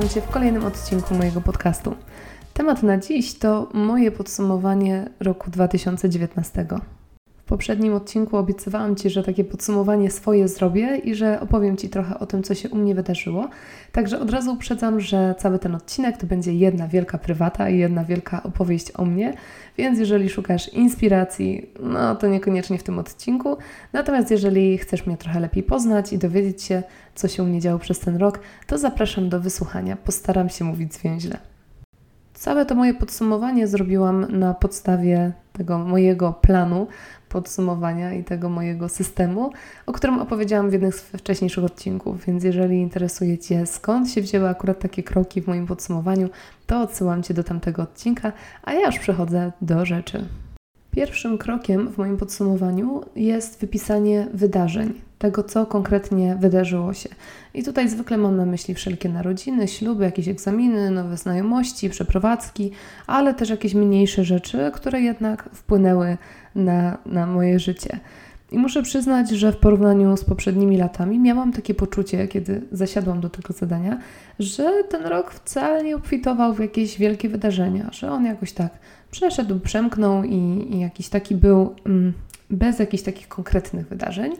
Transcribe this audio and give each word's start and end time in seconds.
witam 0.00 0.14
Cię 0.14 0.20
w 0.20 0.30
kolejnym 0.30 0.64
odcinku 0.64 1.14
mojego 1.14 1.40
podcastu. 1.40 1.94
Temat 2.54 2.82
na 2.82 2.98
dziś 2.98 3.38
to 3.38 3.68
moje 3.74 4.10
podsumowanie 4.10 5.10
roku 5.20 5.50
2019. 5.50 6.66
Poprzednim 7.50 7.94
odcinku 7.94 8.36
obiecywałam 8.36 8.96
Ci, 8.96 9.10
że 9.10 9.22
takie 9.22 9.44
podsumowanie 9.44 10.10
swoje 10.10 10.48
zrobię 10.48 10.96
i 10.96 11.14
że 11.14 11.40
opowiem 11.40 11.76
Ci 11.76 11.88
trochę 11.88 12.18
o 12.18 12.26
tym, 12.26 12.42
co 12.42 12.54
się 12.54 12.68
u 12.68 12.76
mnie 12.76 12.94
wydarzyło. 12.94 13.48
Także 13.92 14.20
od 14.20 14.30
razu 14.30 14.52
uprzedzam, 14.52 15.00
że 15.00 15.34
cały 15.38 15.58
ten 15.58 15.74
odcinek 15.74 16.16
to 16.16 16.26
będzie 16.26 16.54
jedna 16.54 16.88
wielka 16.88 17.18
prywata 17.18 17.68
i 17.68 17.78
jedna 17.78 18.04
wielka 18.04 18.42
opowieść 18.42 18.92
o 18.96 19.04
mnie, 19.04 19.34
więc 19.78 19.98
jeżeli 19.98 20.28
szukasz 20.28 20.68
inspiracji, 20.68 21.70
no 21.80 22.14
to 22.14 22.26
niekoniecznie 22.26 22.78
w 22.78 22.82
tym 22.82 22.98
odcinku. 22.98 23.56
Natomiast 23.92 24.30
jeżeli 24.30 24.78
chcesz 24.78 25.06
mnie 25.06 25.16
trochę 25.16 25.40
lepiej 25.40 25.62
poznać 25.62 26.12
i 26.12 26.18
dowiedzieć 26.18 26.62
się, 26.62 26.82
co 27.14 27.28
się 27.28 27.42
u 27.42 27.46
mnie 27.46 27.60
działo 27.60 27.78
przez 27.78 27.98
ten 27.98 28.16
rok, 28.16 28.40
to 28.66 28.78
zapraszam 28.78 29.28
do 29.28 29.40
wysłuchania. 29.40 29.96
Postaram 29.96 30.48
się 30.48 30.64
mówić 30.64 30.94
zwięźle. 30.94 31.38
Całe 32.34 32.66
to 32.66 32.74
moje 32.74 32.94
podsumowanie 32.94 33.66
zrobiłam 33.66 34.38
na 34.38 34.54
podstawie 34.54 35.32
tego 35.52 35.78
mojego 35.78 36.32
planu 36.32 36.86
podsumowania 37.30 38.14
i 38.14 38.24
tego 38.24 38.48
mojego 38.48 38.88
systemu, 38.88 39.52
o 39.86 39.92
którym 39.92 40.18
opowiedziałam 40.18 40.70
w 40.70 40.72
jednym 40.72 40.92
z 40.92 41.00
wcześniejszych 41.00 41.64
odcinków. 41.64 42.24
Więc 42.26 42.44
jeżeli 42.44 42.80
interesuje 42.80 43.38
Cię, 43.38 43.66
skąd 43.66 44.10
się 44.10 44.22
wzięły 44.22 44.48
akurat 44.48 44.78
takie 44.78 45.02
kroki 45.02 45.42
w 45.42 45.46
moim 45.46 45.66
podsumowaniu, 45.66 46.28
to 46.66 46.80
odsyłam 46.80 47.22
Cię 47.22 47.34
do 47.34 47.44
tamtego 47.44 47.82
odcinka, 47.82 48.32
a 48.62 48.72
ja 48.72 48.86
już 48.86 48.98
przechodzę 48.98 49.52
do 49.62 49.86
rzeczy. 49.86 50.24
Pierwszym 50.90 51.38
krokiem 51.38 51.88
w 51.88 51.98
moim 51.98 52.16
podsumowaniu 52.16 53.00
jest 53.16 53.60
wypisanie 53.60 54.26
wydarzeń, 54.34 54.94
tego 55.20 55.42
co 55.42 55.66
konkretnie 55.66 56.36
wydarzyło 56.40 56.94
się. 56.94 57.08
I 57.54 57.62
tutaj 57.62 57.88
zwykle 57.88 58.18
mam 58.18 58.36
na 58.36 58.46
myśli 58.46 58.74
wszelkie 58.74 59.08
narodziny, 59.08 59.68
śluby, 59.68 60.04
jakieś 60.04 60.28
egzaminy, 60.28 60.90
nowe 60.90 61.16
znajomości, 61.16 61.90
przeprowadzki, 61.90 62.70
ale 63.06 63.34
też 63.34 63.50
jakieś 63.50 63.74
mniejsze 63.74 64.24
rzeczy, 64.24 64.70
które 64.74 65.00
jednak 65.00 65.48
wpłynęły 65.52 66.16
na, 66.54 66.98
na 67.06 67.26
moje 67.26 67.58
życie. 67.58 68.00
I 68.52 68.58
muszę 68.58 68.82
przyznać, 68.82 69.30
że 69.30 69.52
w 69.52 69.56
porównaniu 69.56 70.16
z 70.16 70.24
poprzednimi 70.24 70.76
latami 70.76 71.18
miałam 71.18 71.52
takie 71.52 71.74
poczucie, 71.74 72.28
kiedy 72.28 72.62
zasiadłam 72.72 73.20
do 73.20 73.30
tego 73.30 73.52
zadania, 73.52 73.98
że 74.38 74.72
ten 74.90 75.06
rok 75.06 75.30
wcale 75.30 75.84
nie 75.84 75.96
obfitował 75.96 76.54
w 76.54 76.60
jakieś 76.60 76.98
wielkie 76.98 77.28
wydarzenia, 77.28 77.88
że 77.92 78.10
on 78.10 78.24
jakoś 78.24 78.52
tak 78.52 78.72
przeszedł, 79.10 79.60
przemknął 79.60 80.24
i, 80.24 80.66
i 80.70 80.80
jakiś 80.80 81.08
taki 81.08 81.34
był 81.34 81.74
mm, 81.86 82.12
bez 82.50 82.78
jakichś 82.78 83.02
takich 83.02 83.28
konkretnych 83.28 83.88
wydarzeń. 83.88 84.32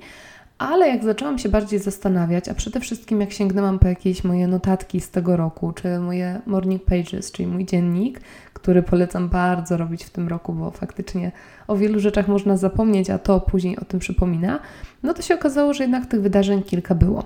Ale 0.61 0.89
jak 0.89 1.05
zaczęłam 1.05 1.39
się 1.39 1.49
bardziej 1.49 1.79
zastanawiać, 1.79 2.49
a 2.49 2.55
przede 2.55 2.81
wszystkim 2.81 3.21
jak 3.21 3.33
sięgnęłam 3.33 3.79
po 3.79 3.89
jakieś 3.89 4.25
moje 4.25 4.47
notatki 4.47 5.01
z 5.01 5.11
tego 5.11 5.37
roku, 5.37 5.73
czy 5.73 5.99
moje 5.99 6.41
morning 6.47 6.85
pages, 6.85 7.33
czyli 7.33 7.49
mój 7.49 7.67
dziennik, 7.67 8.21
który 8.53 8.83
polecam 8.83 9.29
bardzo 9.29 9.77
robić 9.77 10.05
w 10.05 10.11
tym 10.11 10.29
roku, 10.29 10.53
bo 10.53 10.71
faktycznie 10.71 11.33
o 11.69 11.77
wielu 11.77 12.01
rzeczach 12.01 12.29
można 12.29 12.57
zapomnieć, 12.57 13.11
a 13.11 13.19
to 13.19 13.41
później 13.41 13.79
o 13.79 13.85
tym 13.85 14.01
przypomina, 14.01 14.61
no 15.03 15.15
to 15.15 15.23
się 15.23 15.35
okazało, 15.35 15.75
że 15.75 15.85
jednak 15.85 16.07
tych 16.07 16.23
wydarzeń 16.23 16.63
kilka 16.63 16.95
było. 16.95 17.25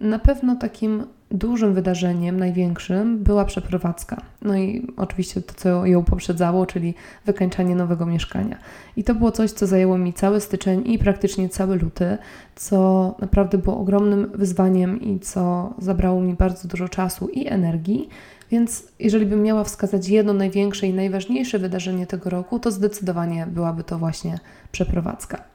Na 0.00 0.18
pewno 0.18 0.56
takim 0.56 1.06
dużym 1.30 1.74
wydarzeniem, 1.74 2.40
największym, 2.40 3.18
była 3.18 3.44
przeprowadzka. 3.44 4.22
No 4.42 4.56
i 4.56 4.86
oczywiście 4.96 5.42
to, 5.42 5.54
co 5.56 5.86
ją 5.86 6.04
poprzedzało, 6.04 6.66
czyli 6.66 6.94
wykańczanie 7.26 7.76
nowego 7.76 8.06
mieszkania. 8.06 8.58
I 8.96 9.04
to 9.04 9.14
było 9.14 9.32
coś, 9.32 9.50
co 9.50 9.66
zajęło 9.66 9.98
mi 9.98 10.12
cały 10.12 10.40
styczeń 10.40 10.82
i 10.86 10.98
praktycznie 10.98 11.48
cały 11.48 11.76
luty, 11.76 12.18
co 12.54 13.14
naprawdę 13.20 13.58
było 13.58 13.78
ogromnym 13.78 14.30
wyzwaniem 14.34 15.00
i 15.00 15.20
co 15.20 15.74
zabrało 15.78 16.20
mi 16.20 16.34
bardzo 16.34 16.68
dużo 16.68 16.88
czasu 16.88 17.28
i 17.28 17.48
energii. 17.48 18.08
Więc 18.50 18.84
jeżeli 18.98 19.26
bym 19.26 19.42
miała 19.42 19.64
wskazać 19.64 20.08
jedno 20.08 20.32
największe 20.32 20.86
i 20.86 20.94
najważniejsze 20.94 21.58
wydarzenie 21.58 22.06
tego 22.06 22.30
roku, 22.30 22.58
to 22.58 22.70
zdecydowanie 22.70 23.46
byłaby 23.46 23.84
to 23.84 23.98
właśnie 23.98 24.38
przeprowadzka. 24.72 25.51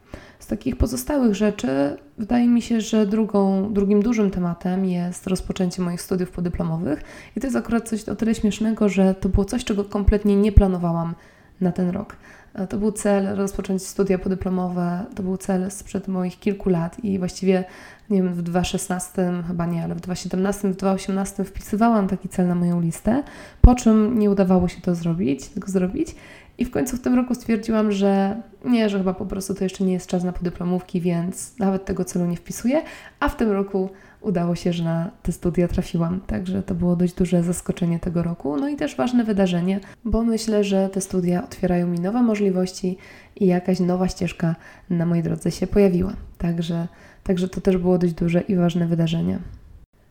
Z 0.47 0.49
takich 0.49 0.75
pozostałych 0.75 1.35
rzeczy 1.35 1.97
wydaje 2.17 2.47
mi 2.47 2.61
się, 2.61 2.81
że 2.81 3.05
drugą, 3.05 3.73
drugim 3.73 4.01
dużym 4.01 4.31
tematem 4.31 4.85
jest 4.85 5.27
rozpoczęcie 5.27 5.81
moich 5.81 6.01
studiów 6.01 6.31
podyplomowych 6.31 7.01
i 7.35 7.39
to 7.39 7.47
jest 7.47 7.57
akurat 7.57 7.89
coś 7.89 8.09
o 8.09 8.15
tyle 8.15 8.35
śmiesznego, 8.35 8.89
że 8.89 9.15
to 9.15 9.29
było 9.29 9.45
coś, 9.45 9.63
czego 9.63 9.83
kompletnie 9.83 10.35
nie 10.35 10.51
planowałam 10.51 11.15
na 11.61 11.71
ten 11.71 11.89
rok. 11.89 12.15
E, 12.53 12.67
to 12.67 12.77
był 12.77 12.91
cel 12.91 13.35
rozpocząć 13.35 13.83
studia 13.83 14.17
podyplomowe, 14.17 15.05
to 15.15 15.23
był 15.23 15.37
cel 15.37 15.71
sprzed 15.71 16.07
moich 16.07 16.39
kilku 16.39 16.69
lat 16.69 17.03
i 17.03 17.19
właściwie 17.19 17.63
nie 18.09 18.23
wiem, 18.23 18.33
w 18.33 18.41
2016, 18.41 19.43
chyba 19.47 19.65
nie, 19.65 19.83
ale 19.83 19.95
w 19.95 20.01
2017, 20.01 20.67
w 20.67 20.75
2018 20.75 21.43
wpisywałam 21.43 22.07
taki 22.07 22.29
cel 22.29 22.47
na 22.47 22.55
moją 22.55 22.81
listę, 22.81 23.23
po 23.61 23.75
czym 23.75 24.19
nie 24.19 24.31
udawało 24.31 24.67
się 24.67 24.81
to 24.81 24.95
zrobić, 24.95 25.47
tego 25.47 25.67
zrobić 25.67 26.15
i 26.57 26.65
w 26.65 26.71
końcu 26.71 26.97
w 26.97 26.99
tym 26.99 27.15
roku 27.15 27.35
stwierdziłam, 27.35 27.91
że 27.91 28.41
nie, 28.65 28.89
że 28.89 28.97
chyba 28.97 29.13
po 29.13 29.25
prostu 29.25 29.55
to 29.55 29.63
jeszcze 29.63 29.83
nie 29.83 29.93
jest 29.93 30.07
czas 30.07 30.23
na 30.23 30.31
podyplomówki, 30.33 31.01
więc 31.01 31.59
nawet 31.59 31.85
tego 31.85 32.05
celu 32.05 32.25
nie 32.25 32.37
wpisuję, 32.37 32.81
a 33.19 33.29
w 33.29 33.37
tym 33.37 33.51
roku 33.51 33.89
udało 34.21 34.55
się, 34.55 34.73
że 34.73 34.83
na 34.83 35.11
te 35.23 35.31
studia 35.31 35.67
trafiłam. 35.67 36.21
Także 36.27 36.63
to 36.63 36.75
było 36.75 36.95
dość 36.95 37.13
duże 37.13 37.43
zaskoczenie 37.43 37.99
tego 37.99 38.23
roku. 38.23 38.57
No 38.57 38.69
i 38.69 38.75
też 38.75 38.95
ważne 38.95 39.23
wydarzenie, 39.23 39.79
bo 40.05 40.23
myślę, 40.23 40.63
że 40.63 40.89
te 40.89 41.01
studia 41.01 41.43
otwierają 41.43 41.87
mi 41.87 41.99
nowe 41.99 42.23
możliwości 42.23 42.97
i 43.35 43.45
jakaś 43.45 43.79
nowa 43.79 44.07
ścieżka 44.07 44.55
na 44.89 45.05
mojej 45.05 45.23
drodze 45.23 45.51
się 45.51 45.67
pojawiła. 45.67 46.13
Także, 46.37 46.87
także 47.23 47.47
to 47.47 47.61
też 47.61 47.77
było 47.77 47.97
dość 47.97 48.13
duże 48.13 48.41
i 48.41 48.55
ważne 48.55 48.87
wydarzenie. 48.87 49.39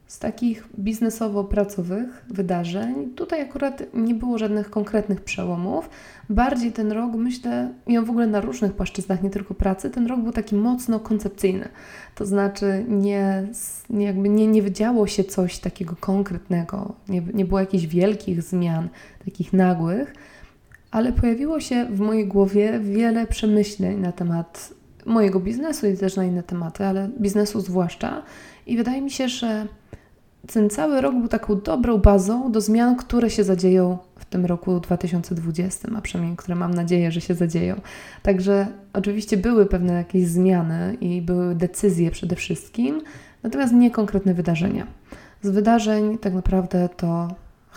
Z 0.06 0.18
takich 0.18 0.68
biznesowo-pracowych 0.78 2.24
wydarzeń, 2.30 3.10
tutaj 3.14 3.40
akurat 3.40 3.82
nie 3.94 4.14
było 4.14 4.38
żadnych 4.38 4.70
konkretnych 4.70 5.20
przełomów. 5.20 5.90
Bardziej 6.30 6.72
ten 6.72 6.92
rok, 6.92 7.12
myślę, 7.14 7.72
i 7.86 7.98
on 7.98 8.04
w 8.04 8.10
ogóle 8.10 8.26
na 8.26 8.40
różnych 8.40 8.72
płaszczyznach, 8.72 9.22
nie 9.22 9.30
tylko 9.30 9.54
pracy, 9.54 9.90
ten 9.90 10.06
rok 10.06 10.20
był 10.20 10.32
taki 10.32 10.54
mocno 10.54 11.00
koncepcyjny. 11.00 11.68
To 12.14 12.26
znaczy, 12.26 12.84
nie, 12.88 13.48
nie, 13.90 14.06
jakby 14.06 14.28
nie, 14.28 14.46
nie 14.46 14.62
wydziało 14.62 15.06
się 15.06 15.24
coś 15.24 15.58
takiego 15.58 15.96
konkretnego, 16.00 16.94
nie, 17.08 17.22
nie 17.34 17.44
było 17.44 17.60
jakichś 17.60 17.86
wielkich 17.86 18.42
zmian, 18.42 18.88
takich 19.24 19.52
nagłych, 19.52 20.14
ale 20.90 21.12
pojawiło 21.12 21.60
się 21.60 21.84
w 21.84 22.00
mojej 22.00 22.26
głowie 22.26 22.80
wiele 22.80 23.26
przemyśleń 23.26 24.00
na 24.00 24.12
temat 24.12 24.74
mojego 25.06 25.40
biznesu 25.40 25.86
i 25.86 25.96
też 25.96 26.16
na 26.16 26.24
inne 26.24 26.42
tematy, 26.42 26.84
ale 26.84 27.10
biznesu 27.20 27.60
zwłaszcza. 27.60 28.22
I 28.66 28.76
wydaje 28.76 29.02
mi 29.02 29.10
się, 29.10 29.28
że 29.28 29.66
ten 30.52 30.70
cały 30.70 31.00
rok 31.00 31.14
był 31.14 31.28
taką 31.28 31.60
dobrą 31.60 31.98
bazą 31.98 32.52
do 32.52 32.60
zmian, 32.60 32.96
które 32.96 33.30
się 33.30 33.44
zadzieją 33.44 33.98
w 34.18 34.24
tym 34.24 34.46
roku 34.46 34.80
2020, 34.80 35.88
a 35.96 36.00
przynajmniej 36.00 36.36
które 36.36 36.54
mam 36.54 36.74
nadzieję, 36.74 37.12
że 37.12 37.20
się 37.20 37.34
zadzieją. 37.34 37.80
Także 38.22 38.66
oczywiście 38.92 39.36
były 39.36 39.66
pewne 39.66 39.92
jakieś 39.92 40.26
zmiany 40.26 40.96
i 41.00 41.22
były 41.22 41.54
decyzje 41.54 42.10
przede 42.10 42.36
wszystkim, 42.36 43.02
natomiast 43.42 43.72
nie 43.72 43.90
konkretne 43.90 44.34
wydarzenia. 44.34 44.86
Z 45.42 45.50
wydarzeń 45.50 46.18
tak 46.18 46.34
naprawdę 46.34 46.88
to 46.96 47.28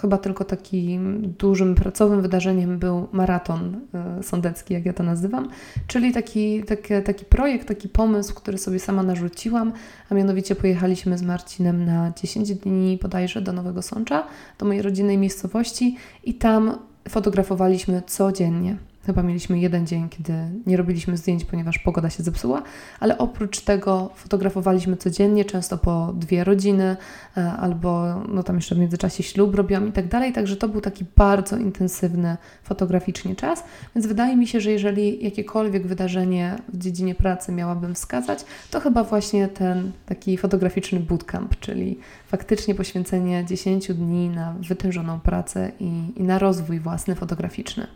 Chyba 0.02 0.18
tylko 0.18 0.46
takim 0.46 1.34
dużym 1.38 1.76
pracowym 1.76 2.22
wydarzeniem 2.22 2.80
był 2.80 3.08
maraton 3.12 3.82
y, 4.20 4.24
sądecki, 4.24 4.74
jak 4.74 4.86
ja 4.86 4.94
to 4.94 5.04
nazywam, 5.04 5.50
czyli 5.88 6.14
taki, 6.14 6.64
taki, 6.64 6.94
taki 7.06 7.26
projekt, 7.26 7.68
taki 7.68 7.90
pomysł, 7.90 8.36
który 8.36 8.58
sobie 8.58 8.80
sama 8.80 9.04
narzuciłam, 9.04 9.74
a 10.10 10.16
mianowicie 10.16 10.56
pojechaliśmy 10.56 11.18
z 11.18 11.22
Marcinem 11.22 11.86
na 11.86 12.12
10 12.22 12.56
dni 12.56 13.00
bodajże 13.02 13.42
do 13.42 13.54
Nowego 13.54 13.82
Sącza, 13.82 14.28
do 14.58 14.66
mojej 14.66 14.82
rodzinnej 14.82 15.18
miejscowości 15.18 15.98
i 16.24 16.34
tam 16.34 16.78
fotografowaliśmy 17.10 18.02
codziennie. 18.08 18.78
Chyba 19.06 19.24
mieliśmy 19.24 19.60
jeden 19.60 19.88
dzień, 19.88 20.10
kiedy 20.10 20.34
nie 20.66 20.78
robiliśmy 20.78 21.18
zdjęć, 21.18 21.46
ponieważ 21.46 21.80
pogoda 21.80 22.10
się 22.10 22.24
zepsuła, 22.24 22.64
ale 23.00 23.18
oprócz 23.18 23.60
tego 23.60 24.10
fotografowaliśmy 24.16 24.98
codziennie, 24.98 25.46
często 25.46 25.78
po 25.78 26.14
dwie 26.14 26.44
rodziny, 26.44 26.98
e, 27.38 27.52
albo 27.52 28.16
no 28.28 28.44
tam 28.44 28.56
jeszcze 28.56 28.76
w 28.76 28.78
międzyczasie 28.78 29.24
ślub 29.24 29.56
robiłam 29.56 29.88
i 29.88 29.92
tak 29.92 30.08
dalej, 30.08 30.34
także 30.34 30.56
to 30.56 30.70
był 30.70 30.82
taki 30.82 31.06
bardzo 31.16 31.58
intensywny 31.58 32.38
fotograficznie 32.64 33.36
czas, 33.36 33.64
więc 33.96 34.08
wydaje 34.08 34.38
mi 34.38 34.48
się, 34.48 34.62
że 34.62 34.72
jeżeli 34.72 35.24
jakiekolwiek 35.24 35.88
wydarzenie 35.88 36.56
w 36.74 36.78
dziedzinie 36.78 37.16
pracy 37.16 37.52
miałabym 37.52 37.96
wskazać, 37.96 38.46
to 38.72 38.80
chyba 38.80 39.04
właśnie 39.04 39.48
ten 39.48 39.92
taki 40.06 40.38
fotograficzny 40.38 41.00
bootcamp, 41.00 41.60
czyli 41.60 42.00
faktycznie 42.28 42.76
poświęcenie 42.76 43.46
10 43.46 43.94
dni 43.94 44.30
na 44.30 44.56
wytężoną 44.68 45.20
pracę 45.20 45.72
i, 45.80 46.04
i 46.16 46.24
na 46.24 46.40
rozwój 46.40 46.80
własny 46.80 47.16
fotograficzny. 47.16 47.88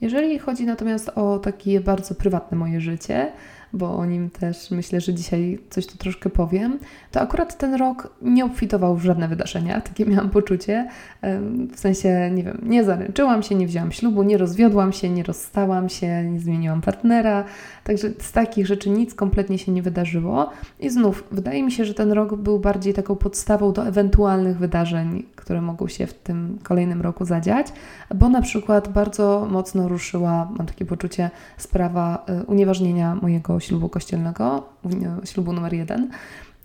Jeżeli 0.00 0.38
chodzi 0.38 0.66
natomiast 0.66 1.08
o 1.08 1.38
takie 1.38 1.80
bardzo 1.80 2.14
prywatne 2.14 2.56
moje 2.56 2.80
życie, 2.80 3.32
bo 3.74 3.96
o 3.96 4.06
nim 4.06 4.30
też 4.30 4.70
myślę, 4.70 5.00
że 5.00 5.14
dzisiaj 5.14 5.58
coś 5.70 5.86
tu 5.86 5.98
troszkę 5.98 6.30
powiem, 6.30 6.78
to 7.12 7.20
akurat 7.20 7.58
ten 7.58 7.74
rok 7.74 8.14
nie 8.22 8.44
obfitował 8.44 8.96
w 8.96 9.04
żadne 9.04 9.28
wydarzenia, 9.28 9.80
takie 9.80 10.06
miałam 10.10 10.30
poczucie. 10.30 10.88
W 11.72 11.80
sensie, 11.80 12.30
nie 12.34 12.42
wiem, 12.42 12.58
nie 12.62 12.84
zaręczyłam 12.84 13.42
się, 13.42 13.54
nie 13.54 13.66
wzięłam 13.66 13.92
ślubu, 13.92 14.22
nie 14.22 14.38
rozwiodłam 14.38 14.92
się, 14.92 15.10
nie 15.10 15.22
rozstałam 15.22 15.88
się, 15.88 16.24
nie 16.24 16.40
zmieniłam 16.40 16.80
partnera, 16.80 17.44
także 17.84 18.08
z 18.18 18.32
takich 18.32 18.66
rzeczy 18.66 18.90
nic 18.90 19.14
kompletnie 19.14 19.58
się 19.58 19.72
nie 19.72 19.82
wydarzyło. 19.82 20.50
I 20.80 20.90
znów, 20.90 21.24
wydaje 21.30 21.62
mi 21.62 21.72
się, 21.72 21.84
że 21.84 21.94
ten 21.94 22.12
rok 22.12 22.34
był 22.34 22.58
bardziej 22.58 22.94
taką 22.94 23.16
podstawą 23.16 23.72
do 23.72 23.86
ewentualnych 23.86 24.58
wydarzeń, 24.58 25.24
które 25.36 25.60
mogą 25.60 25.88
się 25.88 26.06
w 26.06 26.14
tym 26.14 26.58
kolejnym 26.62 27.02
roku 27.02 27.24
zadziać, 27.24 27.66
bo 28.14 28.28
na 28.28 28.42
przykład 28.42 28.88
bardzo 28.88 29.46
mocno 29.50 29.88
ruszyła, 29.88 30.48
mam 30.58 30.66
takie 30.66 30.84
poczucie, 30.84 31.30
sprawa 31.56 32.24
y, 32.42 32.46
unieważnienia 32.46 33.14
mojego 33.14 33.60
ślubu 33.64 33.88
kościelnego, 33.88 34.68
ślubu 35.24 35.52
numer 35.52 35.74
jeden. 35.74 36.10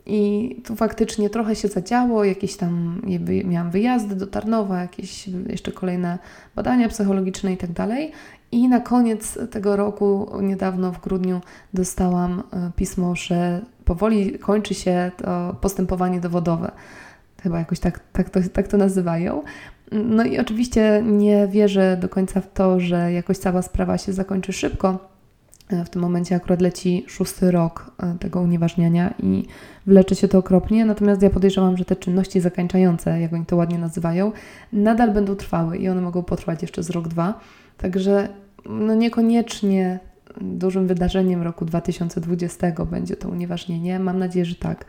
I 0.05 0.55
tu 0.65 0.75
faktycznie 0.75 1.29
trochę 1.29 1.55
się 1.55 1.67
zadziało, 1.67 2.23
jakieś 2.23 2.57
tam 2.57 3.01
miałam 3.45 3.71
wyjazdy 3.71 4.15
do 4.15 4.27
Tarnowa, 4.27 4.81
jakieś 4.81 5.27
jeszcze 5.27 5.71
kolejne 5.71 6.19
badania 6.55 6.89
psychologiczne 6.89 7.53
i 7.53 7.57
tak 7.57 7.71
dalej. 7.71 8.11
I 8.51 8.67
na 8.67 8.79
koniec 8.79 9.37
tego 9.51 9.75
roku, 9.75 10.29
niedawno 10.41 10.91
w 10.91 11.01
grudniu, 11.01 11.41
dostałam 11.73 12.39
y, 12.39 12.43
pismo, 12.75 13.15
że 13.15 13.61
powoli 13.85 14.39
kończy 14.39 14.73
się 14.73 15.11
to 15.17 15.55
postępowanie 15.61 16.19
dowodowe. 16.19 16.71
Chyba 17.43 17.59
jakoś 17.59 17.79
tak, 17.79 17.99
tak, 18.13 18.29
to, 18.29 18.39
tak 18.53 18.67
to 18.67 18.77
nazywają. 18.77 19.43
No 19.91 20.23
i 20.23 20.39
oczywiście 20.39 21.03
nie 21.05 21.47
wierzę 21.47 21.97
do 21.97 22.09
końca 22.09 22.41
w 22.41 22.53
to, 22.53 22.79
że 22.79 23.13
jakoś 23.13 23.37
cała 23.37 23.61
sprawa 23.61 23.97
się 23.97 24.13
zakończy 24.13 24.53
szybko. 24.53 25.09
E, 25.69 25.85
w 25.85 25.89
tym 25.89 26.01
momencie 26.01 26.35
akurat 26.35 26.61
leci 26.61 27.05
szósty 27.07 27.51
rok 27.51 27.91
e, 27.99 28.15
tego 28.19 28.41
unieważniania 28.41 29.13
i 29.23 29.45
wleczy 29.85 30.15
się 30.15 30.27
to 30.27 30.37
okropnie, 30.37 30.85
natomiast 30.85 31.21
ja 31.21 31.29
podejrzewam, 31.29 31.77
że 31.77 31.85
te 31.85 31.95
czynności 31.95 32.39
zakańczające, 32.39 33.21
jak 33.21 33.33
oni 33.33 33.45
to 33.45 33.55
ładnie 33.55 33.77
nazywają, 33.77 34.31
nadal 34.73 35.13
będą 35.13 35.35
trwały 35.35 35.77
i 35.77 35.89
one 35.89 36.01
mogą 36.01 36.23
potrwać 36.23 36.61
jeszcze 36.61 36.83
z 36.83 36.89
rok, 36.89 37.07
dwa. 37.07 37.39
Także 37.77 38.29
no 38.65 38.95
niekoniecznie 38.95 39.99
dużym 40.41 40.87
wydarzeniem 40.87 41.41
roku 41.41 41.65
2020 41.65 42.85
będzie 42.85 43.15
to 43.15 43.29
unieważnienie. 43.29 43.99
Mam 43.99 44.19
nadzieję, 44.19 44.45
że 44.45 44.55
tak 44.55 44.85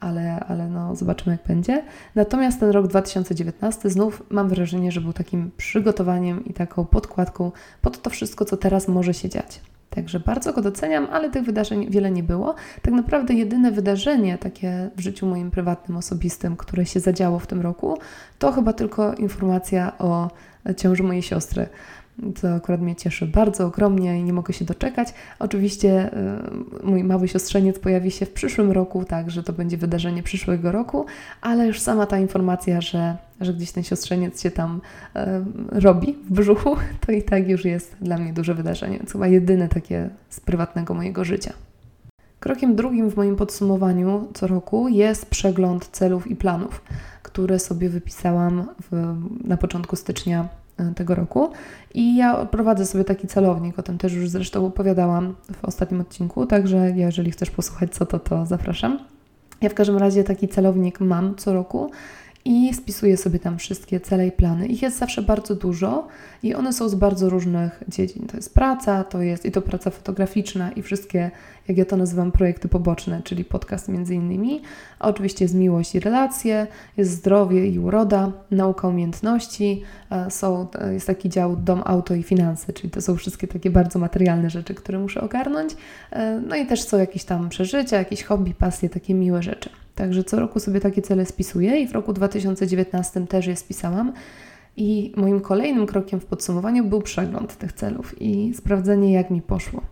ale, 0.00 0.40
ale 0.40 0.68
no, 0.68 0.96
zobaczymy, 0.96 1.36
jak 1.36 1.46
będzie. 1.46 1.84
Natomiast 2.14 2.60
ten 2.60 2.70
rok 2.70 2.86
2019 2.86 3.90
znów 3.90 4.22
mam 4.30 4.48
wrażenie, 4.48 4.92
że 4.92 5.00
był 5.00 5.12
takim 5.12 5.50
przygotowaniem 5.56 6.44
i 6.44 6.52
taką 6.52 6.84
podkładką 6.84 7.52
pod 7.80 8.02
to 8.02 8.10
wszystko, 8.10 8.44
co 8.44 8.56
teraz 8.56 8.88
może 8.88 9.14
się 9.14 9.28
dziać. 9.28 9.60
Także 9.94 10.20
bardzo 10.20 10.52
go 10.52 10.62
doceniam, 10.62 11.06
ale 11.12 11.30
tych 11.30 11.44
wydarzeń 11.44 11.90
wiele 11.90 12.10
nie 12.10 12.22
było. 12.22 12.54
Tak 12.82 12.94
naprawdę 12.94 13.34
jedyne 13.34 13.70
wydarzenie 13.72 14.38
takie 14.38 14.90
w 14.96 15.00
życiu 15.00 15.26
moim 15.26 15.50
prywatnym, 15.50 15.96
osobistym, 15.96 16.56
które 16.56 16.86
się 16.86 17.00
zadziało 17.00 17.38
w 17.38 17.46
tym 17.46 17.60
roku, 17.60 17.98
to 18.38 18.52
chyba 18.52 18.72
tylko 18.72 19.14
informacja 19.14 19.98
o 19.98 20.30
ciąży 20.76 21.02
mojej 21.02 21.22
siostry. 21.22 21.66
To 22.40 22.54
akurat 22.54 22.80
mnie 22.80 22.96
cieszy 22.96 23.26
bardzo 23.26 23.66
ogromnie 23.66 24.20
i 24.20 24.24
nie 24.24 24.32
mogę 24.32 24.54
się 24.54 24.64
doczekać. 24.64 25.14
Oczywiście 25.38 26.10
y, 26.82 26.86
mój 26.86 27.04
mały 27.04 27.28
siostrzeniec 27.28 27.78
pojawi 27.78 28.10
się 28.10 28.26
w 28.26 28.30
przyszłym 28.30 28.72
roku, 28.72 29.04
tak, 29.04 29.30
że 29.30 29.42
to 29.42 29.52
będzie 29.52 29.76
wydarzenie 29.76 30.22
przyszłego 30.22 30.72
roku, 30.72 31.06
ale 31.40 31.66
już 31.66 31.80
sama 31.80 32.06
ta 32.06 32.18
informacja, 32.18 32.80
że, 32.80 33.16
że 33.40 33.54
gdzieś 33.54 33.72
ten 33.72 33.82
siostrzeniec 33.82 34.42
się 34.42 34.50
tam 34.50 34.80
y, 35.16 35.20
robi 35.80 36.16
w 36.24 36.32
brzuchu, 36.32 36.76
to 37.06 37.12
i 37.12 37.22
tak 37.22 37.48
już 37.48 37.64
jest 37.64 37.96
dla 38.00 38.18
mnie 38.18 38.32
duże 38.32 38.54
wydarzenie. 38.54 38.98
To 38.98 39.12
chyba 39.12 39.26
jedyne 39.26 39.68
takie 39.68 40.10
z 40.28 40.40
prywatnego 40.40 40.94
mojego 40.94 41.24
życia. 41.24 41.52
Krokiem 42.40 42.76
drugim 42.76 43.10
w 43.10 43.16
moim 43.16 43.36
podsumowaniu 43.36 44.28
co 44.34 44.46
roku 44.46 44.88
jest 44.88 45.26
przegląd 45.26 45.88
celów 45.88 46.26
i 46.26 46.36
planów, 46.36 46.82
które 47.22 47.58
sobie 47.58 47.88
wypisałam 47.88 48.66
w, 48.90 49.14
na 49.44 49.56
początku 49.56 49.96
stycznia 49.96 50.48
tego 50.96 51.14
roku. 51.14 51.50
I 51.94 52.16
ja 52.16 52.46
prowadzę 52.46 52.86
sobie 52.86 53.04
taki 53.04 53.26
celownik, 53.26 53.78
o 53.78 53.82
tym 53.82 53.98
też 53.98 54.12
już 54.12 54.28
zresztą 54.28 54.66
opowiadałam 54.66 55.34
w 55.52 55.64
ostatnim 55.64 56.00
odcinku, 56.00 56.46
także 56.46 56.92
jeżeli 56.96 57.30
chcesz 57.30 57.50
posłuchać 57.50 57.94
co 57.94 58.06
to, 58.06 58.18
to 58.18 58.46
zapraszam. 58.46 58.98
Ja 59.60 59.68
w 59.68 59.74
każdym 59.74 59.96
razie 59.96 60.24
taki 60.24 60.48
celownik 60.48 61.00
mam 61.00 61.34
co 61.36 61.52
roku 61.52 61.90
i 62.44 62.74
spisuję 62.74 63.16
sobie 63.16 63.38
tam 63.38 63.58
wszystkie 63.58 64.00
cele 64.00 64.26
i 64.26 64.32
plany. 64.32 64.66
Ich 64.66 64.82
jest 64.82 64.98
zawsze 64.98 65.22
bardzo 65.22 65.54
dużo 65.54 66.08
i 66.42 66.54
one 66.54 66.72
są 66.72 66.88
z 66.88 66.94
bardzo 66.94 67.30
różnych 67.30 67.82
dziedzin. 67.88 68.26
To 68.26 68.36
jest 68.36 68.54
praca, 68.54 69.04
to 69.04 69.22
jest 69.22 69.46
i 69.46 69.50
to 69.50 69.62
praca 69.62 69.90
fotograficzna 69.90 70.72
i 70.72 70.82
wszystkie, 70.82 71.30
jak 71.68 71.78
ja 71.78 71.84
to 71.84 71.96
nazywam, 71.96 72.32
projekty 72.32 72.68
poboczne, 72.68 73.22
czyli 73.24 73.44
podcast 73.44 73.88
między 73.88 74.14
innymi. 74.14 74.62
A 74.98 75.08
oczywiście 75.08 75.44
jest 75.44 75.54
miłość 75.54 75.94
i 75.94 76.00
relacje, 76.00 76.66
jest 76.96 77.10
zdrowie 77.10 77.66
i 77.66 77.78
uroda, 77.78 78.32
nauka 78.50 78.88
umiejętności, 78.88 79.82
są, 80.30 80.66
jest 80.92 81.06
taki 81.06 81.28
dział 81.28 81.56
dom, 81.56 81.82
auto 81.84 82.14
i 82.14 82.22
finanse, 82.22 82.72
czyli 82.72 82.90
to 82.90 83.02
są 83.02 83.16
wszystkie 83.16 83.48
takie 83.48 83.70
bardzo 83.70 83.98
materialne 83.98 84.50
rzeczy, 84.50 84.74
które 84.74 84.98
muszę 84.98 85.20
ogarnąć. 85.20 85.76
E, 86.10 86.40
no 86.48 86.56
i 86.56 86.66
też 86.66 86.82
są 86.82 86.98
jakieś 86.98 87.24
tam 87.24 87.48
przeżycia, 87.48 87.96
jakieś 87.96 88.22
hobby, 88.22 88.54
pasje, 88.54 88.90
takie 88.90 89.14
miłe 89.14 89.42
rzeczy. 89.42 89.70
Także 89.94 90.24
co 90.24 90.40
roku 90.40 90.60
sobie 90.60 90.80
takie 90.80 91.02
cele 91.02 91.26
spisuję 91.26 91.80
i 91.80 91.88
w 91.88 91.92
roku 91.92 92.12
2019 92.12 93.26
też 93.26 93.46
je 93.46 93.56
spisałam. 93.56 94.12
I 94.76 95.12
moim 95.16 95.40
kolejnym 95.40 95.86
krokiem 95.86 96.20
w 96.20 96.24
podsumowaniu 96.24 96.84
był 96.84 97.02
przegląd 97.02 97.56
tych 97.56 97.72
celów 97.72 98.22
i 98.22 98.54
sprawdzenie, 98.54 99.12
jak 99.12 99.30
mi 99.30 99.42
poszło. 99.42 99.82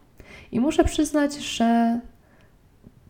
I 0.52 0.60
muszę 0.60 0.84
przyznać, 0.84 1.34
że 1.34 2.00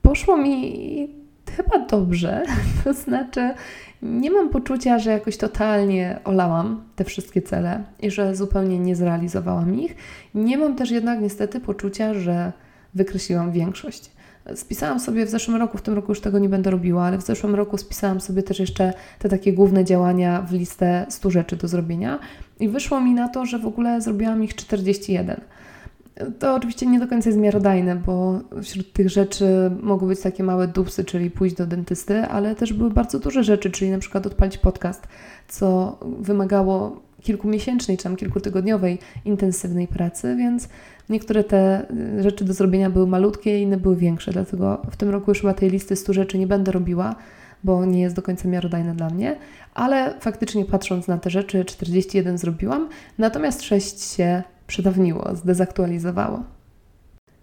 poszło 0.03 0.37
mi 0.37 1.21
chyba 1.57 1.87
dobrze. 1.87 2.43
To 2.85 2.93
znaczy, 2.93 3.55
nie 4.03 4.31
mam 4.31 4.49
poczucia, 4.49 4.99
że 4.99 5.11
jakoś 5.11 5.37
totalnie 5.37 6.19
olałam 6.25 6.83
te 6.97 7.05
wszystkie 7.05 7.43
cele 7.43 7.85
i 8.01 8.11
że 8.11 8.37
zupełnie 8.37 8.79
nie 8.79 8.97
zrealizowałam 8.97 9.81
ich. 9.81 9.97
Nie 10.35 10.59
mam 10.59 10.77
też 10.77 10.91
jednak 10.91 11.21
niestety 11.21 11.61
poczucia, 11.61 12.15
że 12.15 12.53
wykreśliłam 12.95 13.53
większość. 13.53 14.11
Spisałam 14.55 15.01
sobie 15.01 15.27
w 15.27 15.31
zeszłym 15.31 15.57
roku, 15.57 15.79
w 15.79 15.83
tym 15.83 15.95
roku 15.95 16.13
już 16.13 16.21
tego 16.21 16.39
nie 16.39 16.49
będę 16.49 16.71
robiła, 16.71 17.05
ale 17.05 17.19
w 17.19 17.23
zeszłym 17.23 17.55
roku 17.55 17.79
spisałam 17.79 18.21
sobie 18.21 18.43
też 18.43 18.59
jeszcze 18.59 18.93
te 19.19 19.29
takie 19.29 19.53
główne 19.53 19.85
działania 19.85 20.43
w 20.43 20.53
listę 20.53 21.07
100 21.09 21.31
rzeczy 21.31 21.57
do 21.57 21.69
zrobienia 21.69 22.19
i 22.61 22.69
wyszło 22.69 23.01
mi 23.01 23.15
na 23.15 23.29
to, 23.29 23.47
że 23.47 23.59
w 23.59 23.67
ogóle 23.67 24.01
zrobiłam 24.01 24.45
ich 24.45 24.55
41. 24.55 25.41
To 26.39 26.55
oczywiście 26.55 26.87
nie 26.87 27.01
do 27.01 27.09
końca 27.09 27.29
jest 27.29 27.39
miarodajne, 27.39 27.97
bo 27.97 28.41
wśród 28.63 28.93
tych 28.93 29.11
rzeczy 29.11 29.71
mogły 29.83 30.09
być 30.09 30.21
takie 30.21 30.43
małe 30.43 30.69
dupsy, 30.69 31.05
czyli 31.05 31.31
pójść 31.31 31.57
do 31.57 31.67
dentysty, 31.67 32.23
ale 32.23 32.55
też 32.55 32.73
były 32.73 32.91
bardzo 32.91 33.19
duże 33.19 33.45
rzeczy, 33.45 33.71
czyli 33.71 33.91
na 33.91 33.99
przykład 33.99 34.27
odpalić 34.27 34.59
podcast, 34.59 35.09
co 35.49 35.99
wymagało 36.19 37.03
kilkumiesięcznej 37.21 37.97
czy 37.97 38.05
tam 38.05 38.17
kilkutygodniowej 38.17 38.99
intensywnej 39.25 39.89
pracy, 39.89 40.37
więc 40.37 40.69
niektóre 41.09 41.45
te 41.45 41.87
y, 42.19 42.23
rzeczy 42.23 42.45
do 42.45 42.53
zrobienia 42.53 42.91
były 42.91 43.07
malutkie, 43.07 43.63
inne 43.63 43.77
były 43.77 43.97
większe, 43.97 44.33
dlatego 44.33 44.83
w 44.91 44.97
tym 44.97 45.09
roku 45.09 45.31
już 45.31 45.41
chyba 45.41 45.55
tej 45.55 45.71
listy 45.71 45.97
100 45.97 46.13
rzeczy 46.13 46.39
nie 46.39 46.47
będę 46.47 46.73
robiła, 46.73 47.17
bo 47.65 47.85
nie 47.85 48.01
jest 48.01 48.17
do 48.17 48.23
końca 48.23 48.49
miarodajna 48.49 48.95
dla 48.95 49.11
mnie, 49.11 49.37
ale 49.75 50.15
faktycznie 50.21 50.65
patrząc 50.65 51.09
na 51.09 51.19
te 51.19 51.31
rzeczy 51.31 51.65
41 51.65 52.39
zrobiłam, 52.39 52.89
natomiast 53.19 53.63
6 53.63 54.17
się 54.17 54.43
przedawniło, 54.67 55.37
zdezaktualizowało. 55.37 56.43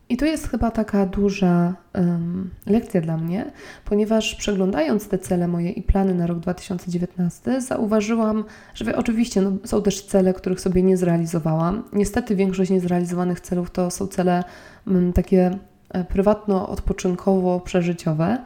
I 0.09 0.17
to 0.17 0.25
jest 0.25 0.49
chyba 0.49 0.71
taka 0.71 1.05
duża 1.05 1.75
um, 1.95 2.49
lekcja 2.65 3.01
dla 3.01 3.17
mnie, 3.17 3.51
ponieważ 3.85 4.35
przeglądając 4.35 5.07
te 5.07 5.17
cele 5.17 5.47
moje 5.47 5.71
i 5.71 5.81
plany 5.81 6.13
na 6.13 6.27
rok 6.27 6.39
2019, 6.39 7.61
zauważyłam, 7.61 8.43
że 8.73 8.95
oczywiście 8.95 9.41
no, 9.41 9.51
są 9.63 9.81
też 9.81 10.01
cele, 10.01 10.33
których 10.33 10.61
sobie 10.61 10.83
nie 10.83 10.97
zrealizowałam. 10.97 11.83
Niestety 11.93 12.35
większość 12.35 12.71
niezrealizowanych 12.71 13.39
celów 13.39 13.71
to 13.71 13.91
są 13.91 14.07
cele 14.07 14.43
um, 14.87 15.13
takie 15.13 15.57
e, 15.89 16.03
prywatno-odpoczynkowo-przeżyciowe, 16.03 18.37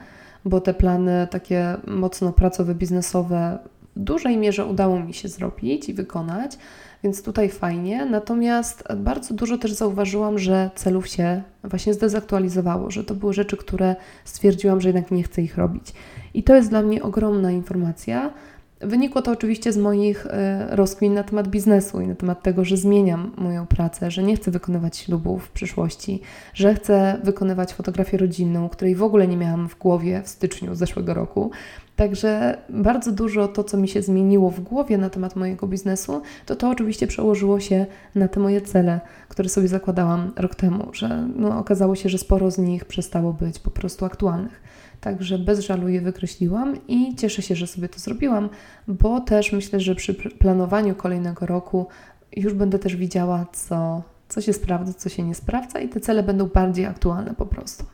bo 0.46 0.62
te 0.62 0.74
plany 0.74 1.27
takie 1.32 1.77
mocno 1.88 2.34
pracowe, 2.34 2.75
biznesowe 2.75 3.60
w 3.96 4.00
dużej 4.00 4.38
mierze 4.38 4.65
udało 4.65 5.00
mi 5.00 5.13
się 5.13 5.27
zrobić 5.27 5.89
i 5.89 5.94
wykonać, 5.94 6.58
więc 7.03 7.24
tutaj 7.24 7.50
fajnie. 7.50 8.05
Natomiast 8.05 8.84
bardzo 8.96 9.34
dużo 9.34 9.58
też 9.58 9.72
zauważyłam, 9.72 10.39
że 10.39 10.70
celów 10.75 11.08
się 11.08 11.41
właśnie 11.63 11.93
zdezaktualizowało, 11.93 12.91
że 12.91 13.03
to 13.03 13.15
były 13.15 13.34
rzeczy, 13.34 13.58
które 13.58 13.96
stwierdziłam, 14.25 14.81
że 14.81 14.89
jednak 14.89 15.12
nie 15.12 15.24
chcę 15.24 15.41
ich 15.41 15.58
robić. 15.58 15.93
I 16.34 16.43
to 16.43 16.55
jest 16.55 16.70
dla 16.70 16.81
mnie 16.81 17.03
ogromna 17.03 17.51
informacja. 17.51 18.34
Wynikło 18.83 19.21
to 19.21 19.31
oczywiście 19.31 19.73
z 19.73 19.77
moich 19.77 20.25
e, 20.25 20.67
rozkmin 20.75 21.13
na 21.13 21.23
temat 21.23 21.47
biznesu 21.47 22.01
i 22.01 22.07
na 22.07 22.15
temat 22.15 22.43
tego, 22.43 22.65
że 22.65 22.77
zmieniam 22.77 23.31
moją 23.38 23.67
pracę, 23.67 24.11
że 24.11 24.23
nie 24.23 24.35
chcę 24.35 24.51
wykonywać 24.51 24.97
ślubów 24.97 25.45
w 25.45 25.51
przyszłości, 25.51 26.21
że 26.53 26.75
chcę 26.75 27.19
wykonywać 27.23 27.73
fotografię 27.73 28.17
rodzinną, 28.17 28.69
której 28.69 28.95
w 28.95 29.03
ogóle 29.03 29.27
nie 29.27 29.38
miałam 29.38 29.69
w 29.69 29.77
głowie 29.77 30.21
w 30.23 30.27
styczniu 30.27 30.75
zeszłego 30.75 31.13
roku. 31.13 31.51
Także 31.95 32.57
bardzo 32.69 33.11
dużo 33.11 33.47
to, 33.47 33.63
co 33.63 33.77
mi 33.77 33.88
się 33.88 34.01
zmieniło 34.01 34.50
w 34.50 34.59
głowie 34.59 34.97
na 34.97 35.09
temat 35.09 35.35
mojego 35.35 35.67
biznesu, 35.67 36.21
to 36.45 36.55
to 36.55 36.69
oczywiście 36.69 37.07
przełożyło 37.07 37.59
się 37.59 37.85
na 38.15 38.27
te 38.27 38.39
moje 38.39 38.61
cele, 38.61 39.01
które 39.29 39.50
sobie 39.50 39.67
zakładałam 39.67 40.31
rok 40.35 40.55
temu, 40.55 40.88
że 40.93 41.27
no, 41.35 41.59
okazało 41.59 41.95
się, 41.95 42.09
że 42.09 42.17
sporo 42.17 42.51
z 42.51 42.57
nich 42.57 42.85
przestało 42.85 43.33
być 43.33 43.59
po 43.59 43.71
prostu 43.71 44.05
aktualnych. 44.05 44.61
Także 45.01 45.38
bez 45.38 45.60
żalu 45.60 45.88
je 45.88 46.01
wykreśliłam 46.01 46.88
i 46.88 47.15
cieszę 47.15 47.41
się, 47.41 47.55
że 47.55 47.67
sobie 47.67 47.89
to 47.89 48.00
zrobiłam, 48.00 48.50
bo 48.88 49.20
też 49.20 49.51
myślę, 49.51 49.79
że 49.79 49.96
przy 49.96 50.13
planowaniu 50.13 50.96
kolejnego 50.96 51.46
roku 51.46 51.88
już 52.36 52.53
będę 52.53 52.79
też 52.79 52.96
widziała, 52.96 53.46
co, 53.53 54.03
co 54.29 54.41
się 54.41 54.53
sprawdza, 54.53 54.93
co 54.93 55.10
się 55.10 55.24
nie 55.24 55.36
sprawdza 55.36 55.79
i 55.79 55.89
te 55.89 56.00
cele 56.00 56.24
będą 56.24 56.48
bardziej 56.48 56.86
aktualne 56.86 57.34
po 57.34 57.46
prostu. 57.46 57.86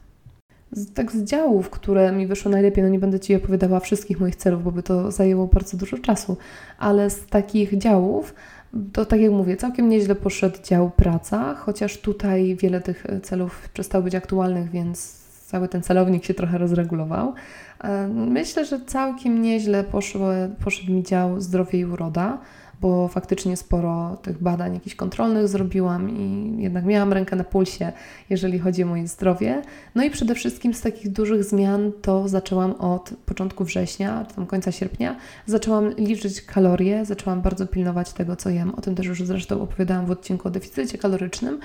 Z, 0.72 0.94
tak 0.94 1.12
z 1.12 1.24
działów, 1.24 1.70
które 1.70 2.12
mi 2.12 2.28
wyszło 2.28 2.52
najlepiej, 2.52 2.84
no 2.84 2.90
nie 2.90 3.00
będę 3.00 3.20
Ci 3.20 3.36
opowiadała 3.36 3.80
wszystkich 3.80 4.20
moich 4.20 4.36
celów, 4.36 4.64
bo 4.64 4.72
by 4.72 4.84
to 4.84 5.12
zajęło 5.12 5.48
bardzo 5.48 5.78
dużo 5.78 5.98
czasu, 5.98 6.38
ale 6.78 7.10
z 7.10 7.26
takich 7.26 7.78
działów, 7.78 8.34
to 8.94 9.06
tak 9.06 9.22
jak 9.22 9.32
mówię, 9.32 9.58
całkiem 9.58 9.90
nieźle 9.90 10.16
poszedł 10.16 10.58
dział 10.64 10.90
praca, 10.90 11.56
chociaż 11.56 11.98
tutaj 11.98 12.56
wiele 12.56 12.82
tych 12.82 13.06
celów 13.24 13.70
przestało 13.74 14.04
być 14.04 14.16
aktualnych, 14.16 14.70
więc 14.70 15.17
cały 15.48 15.68
ten 15.68 15.82
celownik 15.82 16.26
się 16.26 16.34
trochę 16.34 16.58
rozregulował. 16.58 17.34
E, 17.84 18.08
myślę, 18.08 18.66
że 18.66 18.80
całkiem 18.86 19.42
nieźle 19.42 19.84
poszło, 19.84 20.30
poszedł 20.64 20.92
mi 20.92 21.04
dział 21.04 21.42
zdrowie 21.42 21.80
i 21.80 21.86
uroda 21.86 22.38
bo 22.82 23.08
faktycznie 23.08 23.58
sporo 23.58 24.18
tych 24.22 24.44
badań 24.44 24.74
jakichś 24.74 24.96
kontrolnych 24.96 25.48
zrobiłam 25.48 26.10
i 26.10 26.56
jednak 26.62 26.86
miałam 26.86 27.14
rękę 27.14 27.36
na 27.36 27.44
pulsie, 27.44 27.92
jeżeli 28.30 28.60
chodzi 28.60 28.84
o 28.84 28.88
moje 28.88 29.08
zdrowie. 29.08 29.62
No 29.96 30.04
i 30.04 30.10
przede 30.10 30.36
wszystkim 30.36 30.74
z 30.74 30.82
takich 30.82 31.12
dużych 31.12 31.44
zmian 31.44 31.92
to 32.02 32.28
zaczęłam 32.28 32.72
od 32.72 33.14
początku 33.26 33.64
września, 33.64 34.26
czy 34.30 34.36
tam 34.36 34.46
końca 34.46 34.72
sierpnia, 34.72 35.16
zaczęłam 35.46 35.90
liczyć 35.90 36.42
kalorie, 36.42 37.06
zaczęłam 37.06 37.42
bardzo 37.42 37.68
pilnować 37.68 38.14
tego, 38.14 38.36
co 38.36 38.50
jem. 38.50 38.76
O 38.76 38.82
tym 38.82 38.96
też 38.96 39.06
już 39.06 39.24
zresztą 39.24 39.62
opowiadałam 39.62 40.06
w 40.06 40.12
odcinku 40.12 40.48
o 40.48 40.52
deficycie 40.52 40.98
kalorycznym. 40.98 41.60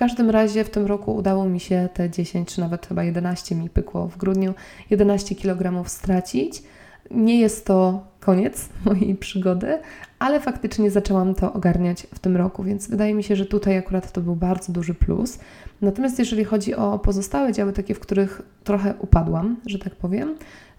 Każdym 0.00 0.30
razie 0.30 0.64
w 0.64 0.70
tym 0.70 0.86
roku 0.86 1.16
udało 1.16 1.44
mi 1.44 1.60
się 1.60 1.88
te 1.94 2.10
10 2.10 2.54
czy 2.54 2.60
nawet 2.60 2.86
chyba 2.86 3.04
11 3.04 3.54
mi 3.54 3.70
pykło 3.70 4.08
w 4.08 4.16
grudniu, 4.16 4.54
11 4.90 5.34
kg 5.34 5.88
stracić. 5.88 6.62
Nie 7.10 7.40
jest 7.40 7.66
to 7.66 8.06
koniec 8.20 8.68
mojej 8.84 9.14
przygody, 9.14 9.78
ale 10.18 10.40
faktycznie 10.40 10.90
zaczęłam 10.90 11.34
to 11.34 11.52
ogarniać 11.52 12.06
w 12.14 12.18
tym 12.18 12.36
roku, 12.36 12.62
więc 12.62 12.90
wydaje 12.90 13.14
mi 13.14 13.22
się, 13.22 13.36
że 13.36 13.46
tutaj 13.46 13.78
akurat 13.78 14.12
to 14.12 14.20
był 14.20 14.36
bardzo 14.36 14.72
duży 14.72 14.94
plus. 14.94 15.38
Natomiast 15.80 16.18
jeżeli 16.18 16.44
chodzi 16.44 16.74
o 16.74 16.98
pozostałe 16.98 17.52
działy, 17.52 17.72
takie, 17.72 17.94
w 17.94 18.00
których 18.00 18.42
trochę 18.64 18.94
upadłam, 18.98 19.56
że 19.66 19.78
tak 19.78 19.94
powiem, 19.94 20.34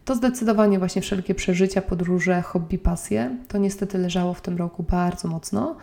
to 0.05 0.15
zdecydowanie 0.15 0.79
właśnie 0.79 1.01
wszelkie 1.01 1.35
przeżycia, 1.35 1.81
podróże, 1.81 2.41
hobby, 2.41 2.77
pasje, 2.77 3.37
to 3.47 3.57
niestety 3.57 3.97
leżało 3.97 4.33
w 4.33 4.41
tym 4.41 4.57
roku 4.57 4.83
bardzo 4.83 5.27
mocno 5.27 5.75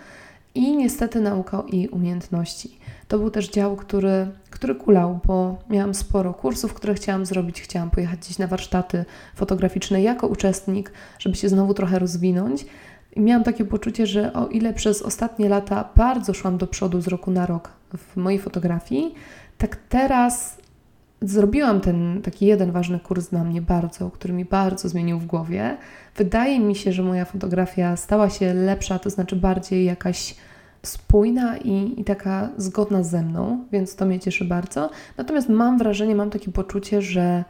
i 0.58 0.76
niestety 0.76 1.20
nauka 1.20 1.62
i 1.72 1.88
umiejętności. 1.88 2.78
To 3.08 3.18
był 3.18 3.30
też 3.30 3.50
dział, 3.50 3.76
który, 3.76 4.26
który 4.50 4.74
kulał, 4.74 5.20
bo 5.26 5.58
miałam 5.70 5.94
sporo 5.94 6.34
kursów, 6.34 6.74
które 6.74 6.94
chciałam 6.94 7.26
zrobić. 7.26 7.60
Chciałam 7.60 7.90
pojechać 7.90 8.18
gdzieś 8.20 8.38
na 8.38 8.46
warsztaty 8.46 9.04
fotograficzne 9.34 10.02
jako 10.02 10.26
uczestnik, 10.26 10.92
żeby 11.18 11.36
się 11.36 11.48
znowu 11.48 11.74
trochę 11.74 11.98
rozwinąć. 11.98 12.66
I 13.16 13.20
miałam 13.20 13.44
takie 13.44 13.64
poczucie, 13.64 14.06
że 14.06 14.32
o 14.32 14.46
ile 14.46 14.74
przez 14.74 15.02
ostatnie 15.02 15.48
lata 15.48 15.88
bardzo 15.96 16.34
szłam 16.34 16.58
do 16.58 16.66
przodu 16.66 17.00
z 17.00 17.08
roku 17.08 17.30
na 17.30 17.46
rok 17.46 17.70
w 17.96 18.16
mojej 18.16 18.40
fotografii, 18.40 19.14
tak 19.58 19.76
teraz 19.88 20.58
zrobiłam 21.22 21.80
ten 21.80 22.22
taki 22.22 22.46
jeden 22.46 22.72
ważny 22.72 23.00
kurs 23.00 23.28
dla 23.28 23.44
mnie 23.44 23.62
bardzo, 23.62 24.10
który 24.10 24.34
mi 24.34 24.44
bardzo 24.44 24.88
zmienił 24.88 25.18
w 25.18 25.26
głowie. 25.26 25.76
Wydaje 26.16 26.60
mi 26.60 26.76
się, 26.76 26.92
że 26.92 27.02
moja 27.02 27.24
fotografia 27.24 27.96
stała 27.96 28.30
się 28.30 28.54
lepsza, 28.54 28.98
to 28.98 29.10
znaczy 29.10 29.36
bardziej 29.36 29.84
jakaś 29.84 30.34
spójna 30.82 31.58
i, 31.58 32.00
i 32.00 32.04
taka 32.04 32.49
zgodna 32.56 33.02
ze 33.02 33.23
mną, 33.23 33.64
więc 33.73 33.97
to 33.97 34.06
mnie 34.06 34.20
cieszy 34.20 34.44
bardzo. 34.44 34.90
Natomiast 35.16 35.49
mam 35.49 35.78
wrażenie, 35.78 36.14
mam 36.14 36.30
takie 36.30 36.52
poczucie, 36.52 37.02
że 37.02 37.44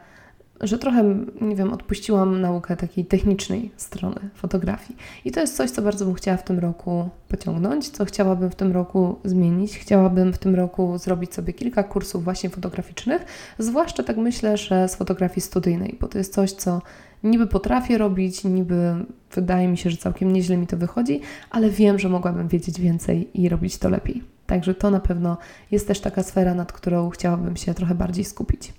że 0.61 0.79
trochę, 0.79 1.15
nie 1.41 1.55
wiem, 1.55 1.73
odpuściłam 1.73 2.41
naukę 2.41 2.77
takiej 2.77 3.05
technicznej 3.05 3.71
strony 3.77 4.19
fotografii. 4.33 4.99
I 5.25 5.31
to 5.31 5.39
jest 5.39 5.57
coś, 5.57 5.71
co 5.71 5.81
bardzo 5.81 6.05
bym 6.05 6.13
chciała 6.13 6.37
w 6.37 6.43
tym 6.43 6.59
roku 6.59 7.09
pociągnąć, 7.27 7.89
co 7.89 8.05
chciałabym 8.05 8.49
w 8.49 8.55
tym 8.55 8.71
roku 8.71 9.19
zmienić. 9.23 9.77
Chciałabym 9.77 10.33
w 10.33 10.37
tym 10.37 10.55
roku 10.55 10.97
zrobić 10.97 11.33
sobie 11.33 11.53
kilka 11.53 11.83
kursów 11.83 12.23
właśnie 12.23 12.49
fotograficznych, 12.49 13.25
zwłaszcza 13.59 14.03
tak 14.03 14.17
myślę, 14.17 14.57
że 14.57 14.87
z 14.87 14.95
fotografii 14.95 15.41
studyjnej, 15.41 15.97
bo 16.01 16.07
to 16.07 16.17
jest 16.17 16.33
coś, 16.33 16.51
co 16.51 16.81
niby 17.23 17.47
potrafię 17.47 17.97
robić, 17.97 18.43
niby 18.43 18.95
wydaje 19.35 19.67
mi 19.67 19.77
się, 19.77 19.89
że 19.89 19.97
całkiem 19.97 20.33
nieźle 20.33 20.57
mi 20.57 20.67
to 20.67 20.77
wychodzi, 20.77 21.21
ale 21.49 21.69
wiem, 21.69 21.99
że 21.99 22.09
mogłabym 22.09 22.47
wiedzieć 22.47 22.81
więcej 22.81 23.41
i 23.41 23.49
robić 23.49 23.77
to 23.77 23.89
lepiej. 23.89 24.23
Także 24.45 24.73
to 24.73 24.91
na 24.91 24.99
pewno 24.99 25.37
jest 25.71 25.87
też 25.87 25.99
taka 25.99 26.23
sfera, 26.23 26.53
nad 26.53 26.71
którą 26.73 27.09
chciałabym 27.09 27.55
się 27.55 27.73
trochę 27.73 27.95
bardziej 27.95 28.25
skupić. 28.25 28.73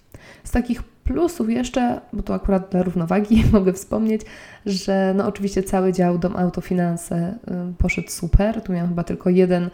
Z 0.44 0.50
takich 0.50 0.82
plusów 1.12 1.50
jeszcze, 1.50 2.00
bo 2.12 2.23
tu 2.23 2.32
akurat 2.32 2.70
dla 2.70 2.82
równowagi 2.82 3.44
mogę 3.52 3.73
wspomnieć, 3.73 4.23
że 4.66 5.14
no 5.16 5.26
oczywiście 5.26 5.62
cały 5.62 5.92
dział 5.92 6.18
Dom 6.18 6.37
Autofinanse 6.37 7.35
y, 7.70 7.75
poszedł 7.78 8.11
super. 8.11 8.62
Tu 8.62 8.73
miałam 8.73 8.88
chyba 8.88 9.04
tylko 9.04 9.30
jeden, 9.30 9.64
y, 9.64 9.70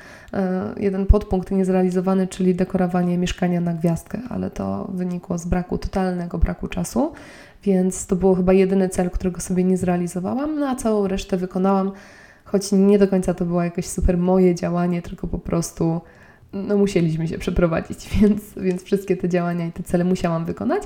jeden 0.76 1.06
podpunkt 1.06 1.50
niezrealizowany, 1.50 2.26
czyli 2.26 2.54
dekorowanie 2.54 3.18
mieszkania 3.18 3.60
na 3.60 3.74
gwiazdkę, 3.74 4.18
ale 4.28 4.50
to 4.50 4.90
wynikło 4.94 5.38
z 5.38 5.46
braku, 5.46 5.78
totalnego 5.78 6.38
braku 6.38 6.68
czasu, 6.68 7.12
więc 7.62 8.06
to 8.06 8.16
był 8.16 8.34
chyba 8.34 8.52
jedyny 8.52 8.88
cel, 8.88 9.10
którego 9.10 9.40
sobie 9.40 9.64
nie 9.64 9.76
zrealizowałam, 9.76 10.58
no 10.60 10.68
a 10.68 10.76
całą 10.76 11.08
resztę 11.08 11.36
wykonałam, 11.36 11.92
choć 12.44 12.72
nie 12.72 12.98
do 12.98 13.08
końca 13.08 13.34
to 13.34 13.44
było 13.44 13.62
jakieś 13.62 13.86
super 13.86 14.18
moje 14.18 14.54
działanie, 14.54 15.02
tylko 15.02 15.26
po 15.26 15.38
prostu 15.38 16.00
no 16.68 16.76
musieliśmy 16.76 17.28
się 17.28 17.38
przeprowadzić, 17.38 18.08
więc, 18.20 18.42
więc 18.56 18.82
wszystkie 18.82 19.16
te 19.16 19.28
działania 19.28 19.66
i 19.66 19.72
te 19.72 19.82
cele 19.82 20.04
musiałam 20.04 20.44
wykonać. 20.44 20.82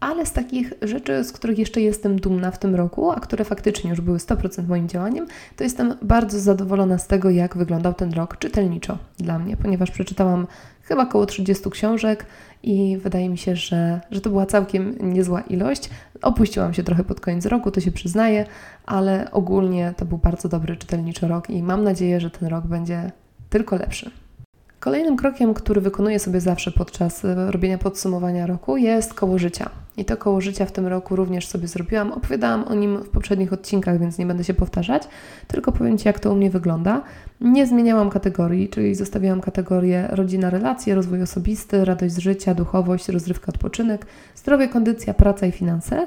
Ale 0.00 0.26
z 0.26 0.32
takich 0.32 0.72
rzeczy, 0.82 1.24
z 1.24 1.32
których 1.32 1.58
jeszcze 1.58 1.80
jestem 1.80 2.20
dumna 2.20 2.50
w 2.50 2.58
tym 2.58 2.74
roku, 2.74 3.10
a 3.10 3.20
które 3.20 3.44
faktycznie 3.44 3.90
już 3.90 4.00
były 4.00 4.18
100% 4.18 4.68
moim 4.68 4.88
działaniem, 4.88 5.26
to 5.56 5.64
jestem 5.64 5.94
bardzo 6.02 6.40
zadowolona 6.40 6.98
z 6.98 7.06
tego, 7.06 7.30
jak 7.30 7.56
wyglądał 7.56 7.94
ten 7.94 8.12
rok 8.12 8.38
czytelniczo 8.38 8.98
dla 9.18 9.38
mnie, 9.38 9.56
ponieważ 9.56 9.90
przeczytałam 9.90 10.46
chyba 10.82 11.02
około 11.02 11.26
30 11.26 11.70
książek 11.70 12.26
i 12.62 12.98
wydaje 13.02 13.28
mi 13.28 13.38
się, 13.38 13.56
że, 13.56 14.00
że 14.10 14.20
to 14.20 14.30
była 14.30 14.46
całkiem 14.46 15.12
niezła 15.12 15.40
ilość. 15.40 15.90
Opuściłam 16.22 16.74
się 16.74 16.82
trochę 16.82 17.04
pod 17.04 17.20
koniec 17.20 17.46
roku, 17.46 17.70
to 17.70 17.80
się 17.80 17.92
przyznaję, 17.92 18.46
ale 18.86 19.30
ogólnie 19.30 19.94
to 19.96 20.04
był 20.04 20.18
bardzo 20.18 20.48
dobry 20.48 20.76
czytelniczy 20.76 21.28
rok 21.28 21.50
i 21.50 21.62
mam 21.62 21.84
nadzieję, 21.84 22.20
że 22.20 22.30
ten 22.30 22.48
rok 22.48 22.66
będzie 22.66 23.12
tylko 23.50 23.76
lepszy. 23.76 24.10
Kolejnym 24.84 25.16
krokiem, 25.16 25.54
który 25.54 25.80
wykonuję 25.80 26.18
sobie 26.18 26.40
zawsze 26.40 26.70
podczas 26.70 27.24
e, 27.24 27.50
robienia 27.50 27.78
podsumowania 27.78 28.46
roku, 28.46 28.76
jest 28.76 29.14
koło 29.14 29.38
życia. 29.38 29.70
I 29.96 30.04
to 30.04 30.16
koło 30.16 30.40
życia 30.40 30.66
w 30.66 30.72
tym 30.72 30.86
roku 30.86 31.16
również 31.16 31.46
sobie 31.46 31.68
zrobiłam. 31.68 32.12
Opowiadałam 32.12 32.64
o 32.64 32.74
nim 32.74 32.98
w 32.98 33.08
poprzednich 33.08 33.52
odcinkach, 33.52 33.98
więc 33.98 34.18
nie 34.18 34.26
będę 34.26 34.44
się 34.44 34.54
powtarzać, 34.54 35.02
tylko 35.46 35.72
powiem 35.72 35.98
Ci, 35.98 36.08
jak 36.08 36.20
to 36.20 36.32
u 36.32 36.36
mnie 36.36 36.50
wygląda. 36.50 37.02
Nie 37.40 37.66
zmieniałam 37.66 38.10
kategorii, 38.10 38.68
czyli 38.68 38.94
zostawiałam 38.94 39.40
kategorię 39.40 40.08
rodzina, 40.10 40.50
relacje, 40.50 40.94
rozwój 40.94 41.22
osobisty, 41.22 41.84
radość 41.84 42.14
z 42.14 42.18
życia, 42.18 42.54
duchowość, 42.54 43.08
rozrywka, 43.08 43.46
odpoczynek, 43.52 44.06
zdrowie, 44.34 44.68
kondycja, 44.68 45.14
praca 45.14 45.46
i 45.46 45.52
finanse. 45.52 46.06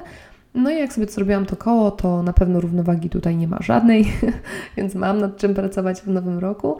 No 0.54 0.70
i 0.70 0.78
jak 0.78 0.92
sobie 0.92 1.06
zrobiłam 1.06 1.46
to 1.46 1.56
koło, 1.56 1.90
to 1.90 2.22
na 2.22 2.32
pewno 2.32 2.60
równowagi 2.60 3.10
tutaj 3.10 3.36
nie 3.36 3.48
ma 3.48 3.58
żadnej, 3.60 4.12
więc 4.76 4.94
mam 4.94 5.20
nad 5.20 5.36
czym 5.36 5.54
pracować 5.54 6.00
w 6.00 6.06
nowym 6.06 6.38
roku 6.38 6.78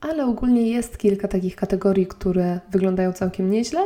ale 0.00 0.26
ogólnie 0.26 0.70
jest 0.70 0.98
kilka 0.98 1.28
takich 1.28 1.56
kategorii, 1.56 2.06
które 2.06 2.60
wyglądają 2.70 3.12
całkiem 3.12 3.50
nieźle 3.50 3.80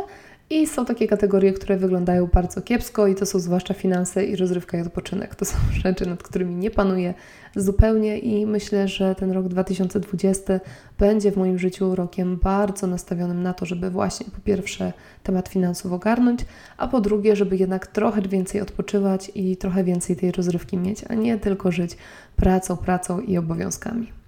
i 0.51 0.67
są 0.67 0.85
takie 0.85 1.09
kategorie, 1.09 1.53
które 1.53 1.77
wyglądają 1.77 2.27
bardzo 2.27 2.63
kiepsko 2.63 3.07
i 3.07 3.15
to 3.15 3.27
są 3.27 3.39
zwłaszcza 3.39 3.75
finanse 3.75 4.25
i 4.25 4.37
rozrywka 4.37 4.79
i 4.79 4.81
odpoczynek. 4.81 5.35
To 5.35 5.45
są 5.45 5.57
rzeczy, 5.85 6.07
nad 6.07 6.23
którymi 6.23 6.55
nie 6.55 6.71
panuję 6.71 7.15
zupełnie 7.57 8.19
i 8.19 8.47
myślę, 8.47 8.89
że 8.89 9.15
ten 9.15 9.31
rok 9.31 9.49
2020 9.49 10.61
będzie 10.99 11.33
w 11.33 11.37
moim 11.37 11.59
życiu 11.59 11.95
rokiem 11.95 12.37
bardzo 12.37 12.87
nastawionym 12.87 13.43
na 13.43 13.55
to, 13.55 13.67
żeby 13.67 13.91
właśnie 13.91 14.27
po 14.31 14.41
pierwsze 14.41 14.93
temat 15.23 15.49
finansów 15.49 15.93
ogarnąć, 15.93 16.41
a 16.77 16.89
po 16.89 17.01
drugie, 17.01 17.37
żeby 17.37 17.57
jednak 17.57 17.87
trochę 17.87 18.23
więcej 18.23 18.61
odpoczywać 18.61 19.33
i 19.35 19.57
trochę 19.57 19.85
więcej 19.85 20.17
tej 20.17 20.33
rozrywki 20.33 20.77
mieć, 20.77 21.05
a 21.09 21.15
nie 21.15 21.39
tylko 21.39 21.73
żyć 21.73 21.97
pracą, 22.37 22.77
pracą 22.77 23.21
i 23.21 23.39
obowiązkami. 23.39 24.20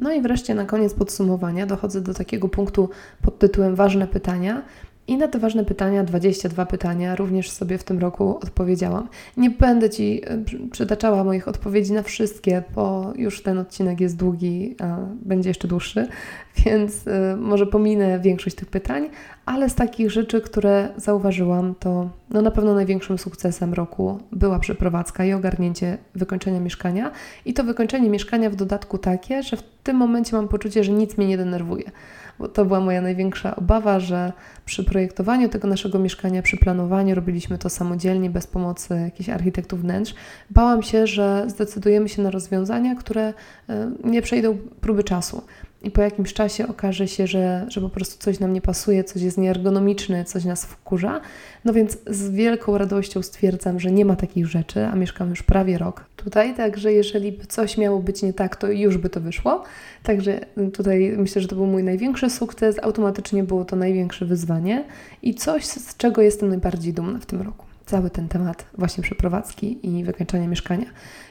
No 0.00 0.12
i 0.12 0.22
wreszcie 0.22 0.54
na 0.54 0.64
koniec 0.64 0.94
podsumowania 0.94 1.66
dochodzę 1.66 2.00
do 2.00 2.14
takiego 2.14 2.48
punktu 2.48 2.90
pod 3.22 3.38
tytułem 3.38 3.74
Ważne 3.74 4.06
pytania. 4.06 4.62
I 5.08 5.16
na 5.16 5.28
te 5.28 5.38
ważne 5.38 5.64
pytania, 5.64 6.04
22 6.04 6.66
pytania, 6.66 7.16
również 7.16 7.50
sobie 7.50 7.78
w 7.78 7.84
tym 7.84 7.98
roku 7.98 8.38
odpowiedziałam. 8.42 9.08
Nie 9.36 9.50
będę 9.50 9.90
Ci 9.90 10.22
e, 10.26 10.44
przytaczała 10.70 11.24
moich 11.24 11.48
odpowiedzi 11.48 11.92
na 11.92 12.02
wszystkie, 12.02 12.62
bo 12.74 13.12
już 13.16 13.42
ten 13.42 13.58
odcinek 13.58 14.00
jest 14.00 14.16
długi, 14.16 14.76
a 14.80 14.96
będzie 15.22 15.50
jeszcze 15.50 15.68
dłuższy, 15.68 16.08
więc 16.64 17.06
e, 17.06 17.36
może 17.36 17.66
pominę 17.66 18.20
większość 18.20 18.56
tych 18.56 18.68
pytań, 18.68 19.08
ale 19.46 19.70
z 19.70 19.74
takich 19.74 20.10
rzeczy, 20.10 20.40
które 20.40 20.88
zauważyłam, 20.96 21.74
to 21.74 22.10
no 22.30 22.42
na 22.42 22.50
pewno 22.50 22.74
największym 22.74 23.18
sukcesem 23.18 23.74
roku 23.74 24.18
była 24.32 24.58
przeprowadzka 24.58 25.24
i 25.24 25.32
ogarnięcie 25.32 25.98
wykończenia 26.14 26.60
mieszkania. 26.60 27.10
I 27.44 27.54
to 27.54 27.64
wykończenie 27.64 28.10
mieszkania 28.10 28.50
w 28.50 28.56
dodatku 28.56 28.98
takie, 28.98 29.42
że 29.42 29.56
w 29.56 29.62
tym 29.82 29.96
momencie 29.96 30.36
mam 30.36 30.48
poczucie, 30.48 30.84
że 30.84 30.92
nic 30.92 31.18
mnie 31.18 31.26
nie 31.26 31.36
denerwuje 31.36 31.90
bo 32.38 32.48
to 32.48 32.64
była 32.64 32.80
moja 32.80 33.00
największa 33.00 33.56
obawa, 33.56 34.00
że 34.00 34.32
przy 34.64 34.84
projektowaniu 34.84 35.48
tego 35.48 35.68
naszego 35.68 35.98
mieszkania, 35.98 36.42
przy 36.42 36.56
planowaniu 36.56 37.14
robiliśmy 37.14 37.58
to 37.58 37.70
samodzielnie, 37.70 38.30
bez 38.30 38.46
pomocy 38.46 39.00
jakichś 39.00 39.28
architektów 39.28 39.80
wnętrz. 39.80 40.14
Bałam 40.50 40.82
się, 40.82 41.06
że 41.06 41.44
zdecydujemy 41.46 42.08
się 42.08 42.22
na 42.22 42.30
rozwiązania, 42.30 42.94
które 42.94 43.34
e, 43.68 43.90
nie 44.04 44.22
przejdą 44.22 44.58
próby 44.80 45.04
czasu 45.04 45.42
i 45.84 45.90
po 45.90 46.00
jakimś 46.00 46.32
czasie 46.32 46.68
okaże 46.68 47.08
się, 47.08 47.26
że, 47.26 47.66
że 47.68 47.80
po 47.80 47.88
prostu 47.88 48.18
coś 48.18 48.40
nam 48.40 48.52
nie 48.52 48.60
pasuje, 48.60 49.04
coś 49.04 49.22
jest 49.22 49.38
nieergonomiczne, 49.38 50.24
coś 50.24 50.44
nas 50.44 50.64
wkurza. 50.64 51.20
No 51.64 51.72
więc 51.72 51.98
z 52.06 52.30
wielką 52.30 52.78
radością 52.78 53.22
stwierdzam, 53.22 53.80
że 53.80 53.92
nie 53.92 54.04
ma 54.04 54.16
takich 54.16 54.46
rzeczy, 54.46 54.86
a 54.86 54.94
mieszkam 54.94 55.30
już 55.30 55.42
prawie 55.42 55.78
rok 55.78 56.04
tutaj, 56.16 56.54
także 56.54 56.92
jeżeli 56.92 57.32
by 57.32 57.46
coś 57.46 57.78
miało 57.78 58.00
być 58.00 58.22
nie 58.22 58.32
tak, 58.32 58.56
to 58.56 58.70
już 58.70 58.98
by 58.98 59.10
to 59.10 59.20
wyszło. 59.20 59.62
Także 60.02 60.40
tutaj 60.72 61.14
myślę, 61.16 61.42
że 61.42 61.48
to 61.48 61.56
był 61.56 61.66
mój 61.66 61.82
największy 61.82 62.30
sukces, 62.30 62.76
automatycznie 62.82 63.44
było 63.44 63.64
to 63.64 63.76
największe 63.76 64.26
wyzwanie 64.26 64.84
i 65.22 65.34
coś, 65.34 65.64
z 65.64 65.96
czego 65.96 66.22
jestem 66.22 66.48
najbardziej 66.48 66.92
dumna 66.92 67.18
w 67.18 67.26
tym 67.26 67.42
roku 67.42 67.64
cały 67.86 68.10
ten 68.10 68.28
temat 68.28 68.66
właśnie 68.78 69.02
przeprowadzki 69.02 69.78
i 69.82 70.04
wykańczania 70.04 70.48
mieszkania. 70.48 70.86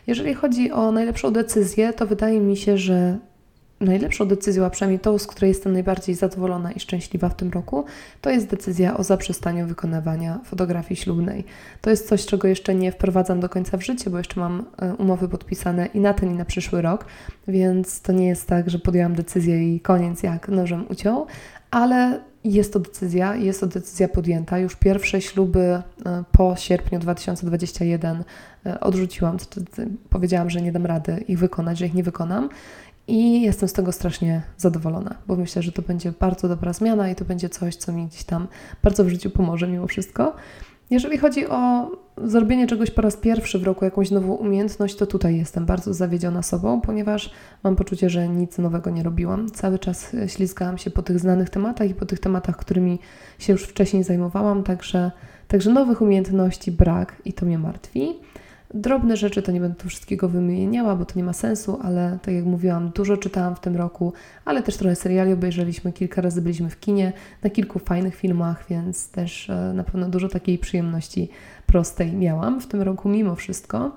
Jeżeli 0.07 0.33
chodzi 0.33 0.71
o 0.71 0.91
najlepszą 0.91 1.31
decyzję, 1.31 1.93
to 1.93 2.07
wydaje 2.07 2.39
mi 2.39 2.57
się, 2.57 2.77
że 2.77 3.17
najlepszą 3.85 4.27
decyzją, 4.27 4.65
a 4.65 4.69
przynajmniej 4.69 4.99
tą, 4.99 5.17
z 5.17 5.27
której 5.27 5.49
jestem 5.49 5.73
najbardziej 5.73 6.15
zadowolona 6.15 6.71
i 6.71 6.79
szczęśliwa 6.79 7.29
w 7.29 7.35
tym 7.35 7.51
roku, 7.51 7.85
to 8.21 8.29
jest 8.29 8.47
decyzja 8.47 8.97
o 8.97 9.03
zaprzestaniu 9.03 9.67
wykonywania 9.67 10.39
fotografii 10.45 10.99
ślubnej. 10.99 11.45
To 11.81 11.89
jest 11.89 12.07
coś, 12.07 12.25
czego 12.25 12.47
jeszcze 12.47 12.75
nie 12.75 12.91
wprowadzam 12.91 13.39
do 13.39 13.49
końca 13.49 13.77
w 13.77 13.85
życie, 13.85 14.09
bo 14.09 14.17
jeszcze 14.17 14.39
mam 14.39 14.65
e, 14.81 14.95
umowy 14.95 15.29
podpisane 15.29 15.85
i 15.85 15.99
na 15.99 16.13
ten, 16.13 16.31
i 16.31 16.33
na 16.33 16.45
przyszły 16.45 16.81
rok, 16.81 17.05
więc 17.47 18.01
to 18.01 18.11
nie 18.11 18.27
jest 18.27 18.47
tak, 18.47 18.69
że 18.69 18.79
podjęłam 18.79 19.15
decyzję 19.15 19.75
i 19.75 19.79
koniec 19.79 20.23
jak 20.23 20.47
nożem 20.47 20.85
uciął, 20.89 21.27
ale 21.71 22.19
jest 22.43 22.73
to 22.73 22.79
decyzja, 22.79 23.35
jest 23.35 23.59
to 23.59 23.67
decyzja 23.67 24.07
podjęta. 24.07 24.59
Już 24.59 24.75
pierwsze 24.75 25.21
śluby 25.21 25.59
e, 25.59 25.83
po 26.31 26.55
sierpniu 26.55 26.99
2021 26.99 28.23
e, 28.65 28.79
odrzuciłam. 28.79 29.37
Powiedziałam, 30.09 30.49
że 30.49 30.61
nie 30.61 30.71
dam 30.71 30.85
rady 30.85 31.23
ich 31.27 31.39
wykonać, 31.39 31.77
że 31.77 31.85
ich 31.85 31.93
nie 31.93 32.03
wykonam. 32.03 32.49
I 33.07 33.41
jestem 33.41 33.69
z 33.69 33.73
tego 33.73 33.91
strasznie 33.91 34.41
zadowolona, 34.57 35.15
bo 35.27 35.35
myślę, 35.35 35.61
że 35.61 35.71
to 35.71 35.81
będzie 35.81 36.13
bardzo 36.19 36.47
dobra 36.47 36.73
zmiana 36.73 37.09
i 37.09 37.15
to 37.15 37.25
będzie 37.25 37.49
coś, 37.49 37.75
co 37.75 37.91
mi 37.91 38.07
gdzieś 38.07 38.23
tam 38.23 38.47
bardzo 38.83 39.03
w 39.03 39.09
życiu 39.09 39.29
pomoże 39.29 39.67
mimo 39.67 39.87
wszystko. 39.87 40.35
Jeżeli 40.89 41.17
chodzi 41.17 41.47
o 41.47 41.91
zrobienie 42.23 42.67
czegoś 42.67 42.91
po 42.91 43.01
raz 43.01 43.17
pierwszy 43.17 43.59
w 43.59 43.63
roku, 43.63 43.85
jakąś 43.85 44.11
nową 44.11 44.33
umiejętność, 44.33 44.95
to 44.95 45.07
tutaj 45.07 45.37
jestem 45.37 45.65
bardzo 45.65 45.93
zawiedziona 45.93 46.41
sobą, 46.41 46.81
ponieważ 46.81 47.31
mam 47.63 47.75
poczucie, 47.75 48.09
że 48.09 48.29
nic 48.29 48.57
nowego 48.57 48.89
nie 48.89 49.03
robiłam. 49.03 49.51
Cały 49.51 49.79
czas 49.79 50.11
ślizgałam 50.27 50.77
się 50.77 50.91
po 50.91 51.01
tych 51.01 51.19
znanych 51.19 51.49
tematach 51.49 51.89
i 51.89 51.93
po 51.93 52.05
tych 52.05 52.19
tematach, 52.19 52.57
którymi 52.57 52.99
się 53.39 53.53
już 53.53 53.63
wcześniej 53.63 54.03
zajmowałam, 54.03 54.63
także, 54.63 55.11
także 55.47 55.71
nowych 55.71 56.01
umiejętności 56.01 56.71
brak 56.71 57.21
i 57.25 57.33
to 57.33 57.45
mnie 57.45 57.57
martwi. 57.57 58.13
Drobne 58.73 59.17
rzeczy 59.17 59.41
to 59.41 59.51
nie 59.51 59.59
będę 59.59 59.77
tu 59.77 59.89
wszystkiego 59.89 60.29
wymieniała, 60.29 60.95
bo 60.95 61.05
to 61.05 61.13
nie 61.15 61.23
ma 61.23 61.33
sensu, 61.33 61.79
ale 61.81 62.17
tak 62.21 62.33
jak 62.33 62.45
mówiłam, 62.45 62.89
dużo 62.89 63.17
czytałam 63.17 63.55
w 63.55 63.59
tym 63.59 63.75
roku, 63.75 64.13
ale 64.45 64.63
też 64.63 64.77
trochę 64.77 64.95
seriali 64.95 65.33
obejrzeliśmy, 65.33 65.93
kilka 65.93 66.21
razy 66.21 66.41
byliśmy 66.41 66.69
w 66.69 66.79
kinie, 66.79 67.13
na 67.43 67.49
kilku 67.49 67.79
fajnych 67.79 68.15
filmach, 68.15 68.65
więc 68.69 69.11
też 69.11 69.49
e, 69.49 69.73
na 69.73 69.83
pewno 69.83 70.09
dużo 70.09 70.29
takiej 70.29 70.57
przyjemności 70.57 71.29
prostej 71.65 72.13
miałam 72.13 72.61
w 72.61 72.67
tym 72.67 72.81
roku 72.81 73.09
mimo 73.09 73.35
wszystko. 73.35 73.91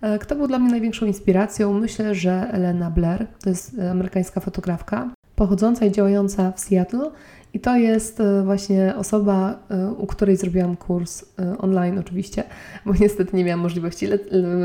E, 0.00 0.18
kto 0.18 0.36
był 0.36 0.48
dla 0.48 0.58
mnie 0.58 0.70
największą 0.70 1.06
inspiracją? 1.06 1.72
Myślę, 1.72 2.14
że 2.14 2.48
Elena 2.52 2.90
Blair, 2.90 3.26
to 3.44 3.50
jest 3.50 3.78
e, 3.78 3.90
amerykańska 3.90 4.40
fotografka, 4.40 5.10
pochodząca 5.36 5.84
i 5.84 5.92
działająca 5.92 6.52
w 6.52 6.60
Seattle 6.60 7.10
i 7.54 7.60
to 7.60 7.76
jest 7.76 8.20
e, 8.20 8.42
właśnie 8.44 8.94
osoba, 8.96 9.58
e, 9.70 9.90
u 9.90 10.06
której 10.06 10.36
zrobiłam 10.36 10.76
kurs 10.76 11.24
e, 11.38 11.58
online 11.58 11.98
oczywiście, 11.98 12.44
bo 12.86 12.92
niestety 13.00 13.36
nie 13.36 13.44
miałam 13.44 13.60
możliwości 13.60 14.06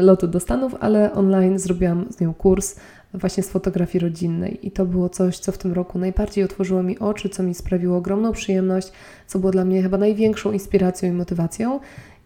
lotu 0.02 0.28
do 0.28 0.40
Stanów, 0.40 0.76
ale 0.80 1.14
online 1.14 1.60
zrobiłam 1.60 2.06
z 2.10 2.20
nią 2.20 2.34
kurs 2.34 2.76
właśnie 3.14 3.44
z 3.44 3.50
fotografii 3.50 4.02
rodzinnej. 4.02 4.68
I 4.68 4.72
to 4.72 4.86
było 4.86 5.10
coś, 5.10 5.40
co 5.40 5.52
w 5.52 5.58
tym 5.58 5.74
roku 5.74 6.00
najbardziej 6.00 6.44
otworzyło 6.44 6.84
mi 6.84 7.00
oczy, 7.00 7.30
co 7.30 7.44
mi 7.44 7.54
sprawiło 7.54 7.98
ogromną 7.98 8.32
przyjemność, 8.32 8.92
co 9.28 9.40
było 9.40 9.52
dla 9.52 9.66
mnie 9.66 9.82
chyba 9.82 9.98
największą 9.98 10.52
inspiracją 10.52 11.10
i 11.10 11.12
motywacją. 11.12 11.80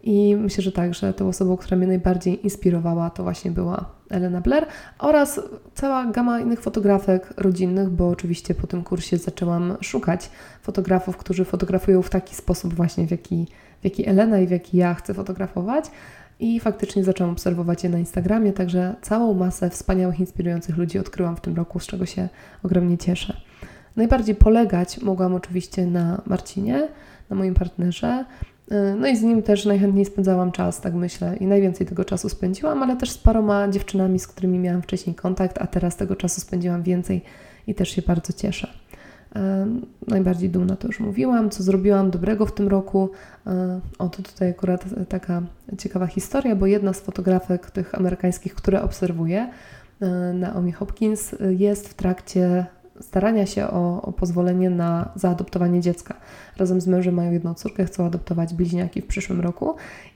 I 0.04 0.36
myślę, 0.36 0.64
że 0.64 0.72
tak, 0.72 0.94
że 0.94 1.14
tą 1.14 1.28
osobą, 1.28 1.58
która 1.58 1.78
mnie 1.78 1.88
najbardziej 1.88 2.44
inspirowała, 2.44 3.10
to 3.10 3.24
właśnie 3.24 3.52
była 3.52 3.86
Elena 4.10 4.42
Blair 4.42 4.66
oraz 5.00 5.40
cała 5.74 6.06
gama 6.06 6.40
innych 6.40 6.62
fotografek 6.62 7.34
rodzinnych, 7.38 7.90
bo 7.90 8.10
oczywiście 8.10 8.56
po 8.56 8.68
tym 8.68 8.84
kursie 8.84 9.18
zaczęłam 9.18 9.78
szukać 9.82 10.30
fotografów, 10.62 11.18
którzy 11.18 11.46
fotografują 11.46 12.02
w 12.02 12.10
taki 12.10 12.36
sposób 12.36 12.74
właśnie, 12.74 13.08
w 13.08 13.12
jaki, 13.12 13.48
w 13.82 13.84
jaki 13.84 14.08
Elena 14.10 14.40
i 14.40 14.48
w 14.48 14.52
jaki 14.52 14.78
ja 14.78 14.94
chcę 14.94 15.14
fotografować. 15.14 15.92
I 16.40 16.60
faktycznie 16.60 17.04
zaczęłam 17.04 17.34
obserwować 17.34 17.84
je 17.84 17.90
na 17.90 18.00
Instagramie, 18.00 18.54
także 18.54 18.96
całą 19.02 19.34
masę 19.34 19.70
wspaniałych, 19.70 20.20
inspirujących 20.20 20.78
ludzi 20.78 21.00
odkryłam 21.00 21.36
w 21.36 21.42
tym 21.42 21.56
roku, 21.56 21.80
z 21.80 21.88
czego 21.88 22.06
się 22.06 22.30
ogromnie 22.64 22.98
cieszę. 22.98 23.42
Najbardziej 23.96 24.36
polegać 24.36 25.02
mogłam 25.02 25.34
oczywiście 25.34 25.86
na 25.86 26.22
Marcinie, 26.26 26.88
na 27.30 27.36
moim 27.36 27.54
partnerze, 27.54 28.26
no 28.97 29.08
i 29.08 29.17
z 29.17 29.21
nim 29.21 29.43
też 29.43 29.65
najchętniej 29.65 30.06
spędzałam 30.06 30.52
czas, 30.52 30.82
tak 30.82 30.93
myślę, 30.93 31.38
i 31.38 31.45
najwięcej 31.45 31.88
tego 31.88 32.06
czasu 32.06 32.30
spędziłam, 32.30 32.84
ale 32.84 32.95
też 32.97 33.12
z 33.12 33.17
paroma 33.17 33.67
dziewczynami, 33.67 34.19
z 34.19 34.28
którymi 34.28 34.60
miałam 34.60 34.82
wcześniej 34.82 35.15
kontakt, 35.15 35.58
a 35.62 35.67
teraz 35.67 35.97
tego 35.97 36.15
czasu 36.15 36.41
spędziłam 36.41 36.84
więcej 36.84 37.21
i 37.67 37.76
też 37.76 37.89
się 37.89 38.02
bardzo 38.02 38.34
cieszę. 38.34 38.67
Y, 39.36 39.39
najbardziej 40.08 40.50
dumna 40.50 40.76
to 40.76 40.88
już 40.88 41.00
mówiłam, 41.00 41.50
co 41.50 41.63
zrobiłam 41.63 42.12
dobrego 42.12 42.45
w 42.45 42.54
tym 42.54 42.67
roku. 42.67 43.10
Y, 43.47 43.52
o, 44.00 44.10
to 44.10 44.24
tutaj 44.24 44.50
akurat 44.50 44.86
taka 45.10 45.41
ciekawa 45.78 46.08
historia, 46.08 46.56
bo 46.56 46.65
jedna 46.65 46.93
z 46.93 47.02
fotografek 47.02 47.71
tych 47.71 47.95
amerykańskich, 47.95 48.56
które 48.56 48.82
obserwuję, 48.82 49.52
Naomi 50.34 50.71
Hopkins, 50.71 51.36
jest 51.50 51.89
w 51.89 51.93
trakcie 51.93 52.65
starania 53.02 53.46
się 53.46 53.68
o, 53.68 54.02
o, 54.02 54.12
pozwolenie 54.12 54.70
na 54.70 55.12
zaadoptowanie 55.16 55.82
dziecka. 55.82 56.16
Razem 56.58 56.82
z 56.82 56.88
mężem 56.88 57.16
mają 57.16 57.32
jedną 57.32 57.54
córkę, 57.54 57.86
chcą 57.86 58.06
adoptować 58.06 58.54
bliźniaki 58.54 59.02
w 59.02 59.08
przyszłym 59.08 59.42
roku 59.42 59.76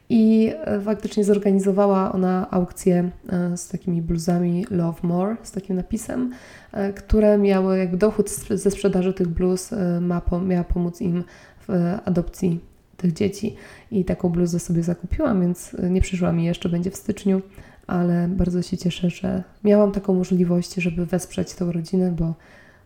i 0.09 0.51
e, 0.65 0.81
faktycznie 0.81 1.23
zorganizowała 1.23 2.11
ona 2.11 2.51
aukcję 2.51 3.09
e, 3.29 3.57
z 3.57 3.67
takimi 3.67 4.01
bluzami 4.01 4.65
Love 4.71 4.99
More, 5.03 5.35
z 5.43 5.51
takim 5.51 5.75
napisem, 5.75 6.33
e, 6.71 6.93
które 6.93 7.37
miały 7.37 7.77
jakby 7.77 7.97
dochód 7.97 8.29
ze 8.49 8.71
sprzedaży 8.71 9.13
tych 9.13 9.27
bluz 9.27 9.71
ma, 10.01 10.21
miała 10.45 10.63
pomóc 10.63 11.01
im 11.01 11.23
w 11.67 11.97
adopcji 12.05 12.59
tych 12.97 13.13
dzieci. 13.13 13.55
I 13.91 14.05
taką 14.05 14.29
bluzę 14.29 14.59
sobie 14.59 14.83
zakupiłam, 14.83 15.41
więc 15.41 15.75
nie 15.89 16.01
przyszła 16.01 16.31
mi 16.31 16.45
jeszcze, 16.45 16.69
będzie 16.69 16.91
w 16.91 16.95
styczniu, 16.95 17.41
ale 17.87 18.27
bardzo 18.27 18.61
się 18.61 18.77
cieszę, 18.77 19.09
że 19.09 19.43
miałam 19.63 19.91
taką 19.91 20.13
możliwość, 20.13 20.73
żeby 20.73 21.05
wesprzeć 21.05 21.53
tę 21.53 21.71
rodzinę, 21.71 22.11
bo 22.11 22.33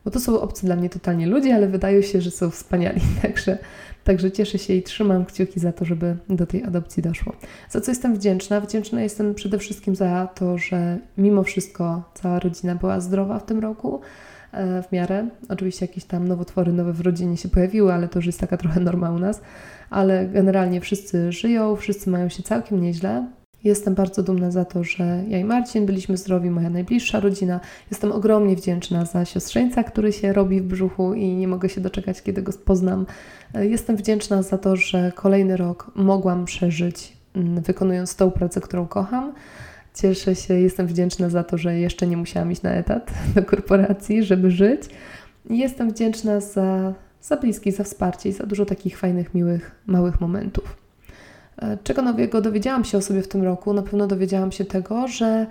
bo 0.09 0.13
to 0.13 0.19
są 0.19 0.41
obcy 0.41 0.65
dla 0.65 0.75
mnie 0.75 0.89
totalnie 0.89 1.27
ludzie, 1.27 1.55
ale 1.55 1.67
wydaje 1.67 2.03
się, 2.03 2.21
że 2.21 2.31
są 2.31 2.49
wspaniali. 2.49 3.01
Także, 3.21 3.57
także 4.03 4.31
cieszę 4.31 4.57
się 4.57 4.73
i 4.73 4.83
trzymam 4.83 5.25
kciuki 5.25 5.59
za 5.59 5.71
to, 5.71 5.85
żeby 5.85 6.17
do 6.29 6.45
tej 6.45 6.63
adopcji 6.63 7.03
doszło. 7.03 7.33
Za 7.69 7.81
co 7.81 7.91
jestem 7.91 8.15
wdzięczna? 8.15 8.61
Wdzięczna 8.61 9.01
jestem 9.01 9.35
przede 9.35 9.57
wszystkim 9.57 9.95
za 9.95 10.27
to, 10.35 10.57
że 10.57 10.97
mimo 11.17 11.43
wszystko 11.43 12.03
cała 12.13 12.39
rodzina 12.39 12.75
była 12.75 12.99
zdrowa 12.99 13.39
w 13.39 13.45
tym 13.45 13.59
roku 13.59 14.01
e, 14.51 14.83
w 14.83 14.91
miarę. 14.91 15.27
Oczywiście 15.49 15.85
jakieś 15.85 16.03
tam 16.03 16.27
nowotwory 16.27 16.73
nowe 16.73 16.93
w 16.93 17.01
rodzinie 17.01 17.37
się 17.37 17.49
pojawiły, 17.49 17.93
ale 17.93 18.07
to 18.07 18.19
już 18.19 18.25
jest 18.25 18.39
taka 18.39 18.57
trochę 18.57 18.79
norma 18.79 19.11
u 19.11 19.19
nas. 19.19 19.41
Ale 19.89 20.27
generalnie 20.27 20.81
wszyscy 20.81 21.31
żyją, 21.31 21.75
wszyscy 21.75 22.09
mają 22.09 22.29
się 22.29 22.43
całkiem 22.43 22.81
nieźle. 22.81 23.27
Jestem 23.63 23.95
bardzo 23.95 24.23
dumna 24.23 24.51
za 24.51 24.65
to, 24.65 24.83
że 24.83 25.23
ja 25.27 25.37
i 25.37 25.43
Marcin 25.43 25.85
byliśmy 25.85 26.17
zdrowi, 26.17 26.49
moja 26.49 26.69
najbliższa 26.69 27.19
rodzina. 27.19 27.59
Jestem 27.91 28.11
ogromnie 28.11 28.55
wdzięczna 28.55 29.05
za 29.05 29.25
siostrzeńca, 29.25 29.83
który 29.83 30.13
się 30.13 30.33
robi 30.33 30.61
w 30.61 30.63
brzuchu 30.63 31.13
i 31.13 31.27
nie 31.27 31.47
mogę 31.47 31.69
się 31.69 31.81
doczekać, 31.81 32.21
kiedy 32.21 32.41
go 32.41 32.51
poznam. 32.65 33.05
Jestem 33.53 33.95
wdzięczna 33.95 34.41
za 34.41 34.57
to, 34.57 34.75
że 34.75 35.11
kolejny 35.15 35.57
rok 35.57 35.91
mogłam 35.95 36.45
przeżyć, 36.45 37.13
mm, 37.35 37.61
wykonując 37.61 38.15
tą 38.15 38.31
pracę, 38.31 38.61
którą 38.61 38.87
kocham. 38.87 39.33
Cieszę 39.93 40.35
się, 40.35 40.53
jestem 40.53 40.87
wdzięczna 40.87 41.29
za 41.29 41.43
to, 41.43 41.57
że 41.57 41.79
jeszcze 41.79 42.07
nie 42.07 42.17
musiałam 42.17 42.51
iść 42.51 42.61
na 42.61 42.71
etat 42.71 43.11
do 43.35 43.43
korporacji, 43.43 44.23
żeby 44.23 44.51
żyć. 44.51 44.81
Jestem 45.49 45.89
wdzięczna 45.91 46.39
za, 46.39 46.93
za 47.21 47.37
bliskich, 47.37 47.75
za 47.75 47.83
wsparcie 47.83 48.29
i 48.29 48.31
za 48.31 48.45
dużo 48.45 48.65
takich 48.65 48.97
fajnych, 48.97 49.33
miłych, 49.33 49.71
małych 49.85 50.21
momentów. 50.21 50.88
E, 51.61 51.77
czego 51.83 52.01
nowego 52.01 52.41
dowiedziałam 52.41 52.83
się 52.83 52.97
o 52.97 53.01
sobie 53.01 53.21
w 53.21 53.27
tym 53.27 53.43
roku? 53.43 53.73
Na 53.73 53.81
pewno 53.81 54.07
dowiedziałam 54.07 54.51
się 54.51 54.65
tego, 54.65 55.07
że 55.07 55.47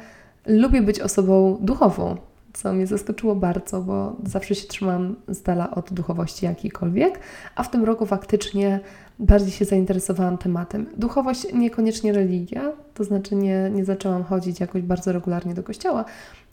lubię 0.46 0.82
być 0.82 1.00
osobą 1.00 1.58
duchową, 1.60 2.16
co 2.52 2.72
mnie 2.72 2.86
zaskoczyło 2.86 3.34
bardzo, 3.34 3.80
bo 3.80 4.16
zawsze 4.24 4.54
się 4.54 4.68
trzymam 4.68 5.16
z 5.28 5.42
dala 5.42 5.70
od 5.70 5.92
duchowości 5.92 6.46
jakiejkolwiek, 6.46 7.18
a 7.54 7.62
w 7.62 7.70
tym 7.70 7.84
roku 7.84 8.06
faktycznie 8.06 8.80
bardziej 9.18 9.50
się 9.50 9.64
zainteresowałam 9.64 10.38
tematem. 10.38 10.86
Duchowość 10.96 11.52
niekoniecznie 11.52 12.12
religia, 12.12 12.72
to 12.94 13.04
znaczy 13.04 13.34
nie, 13.34 13.70
nie 13.70 13.84
zaczęłam 13.84 14.24
chodzić 14.24 14.60
jakoś 14.60 14.82
bardzo 14.82 15.12
regularnie 15.12 15.54
do 15.54 15.62
kościoła, 15.62 16.04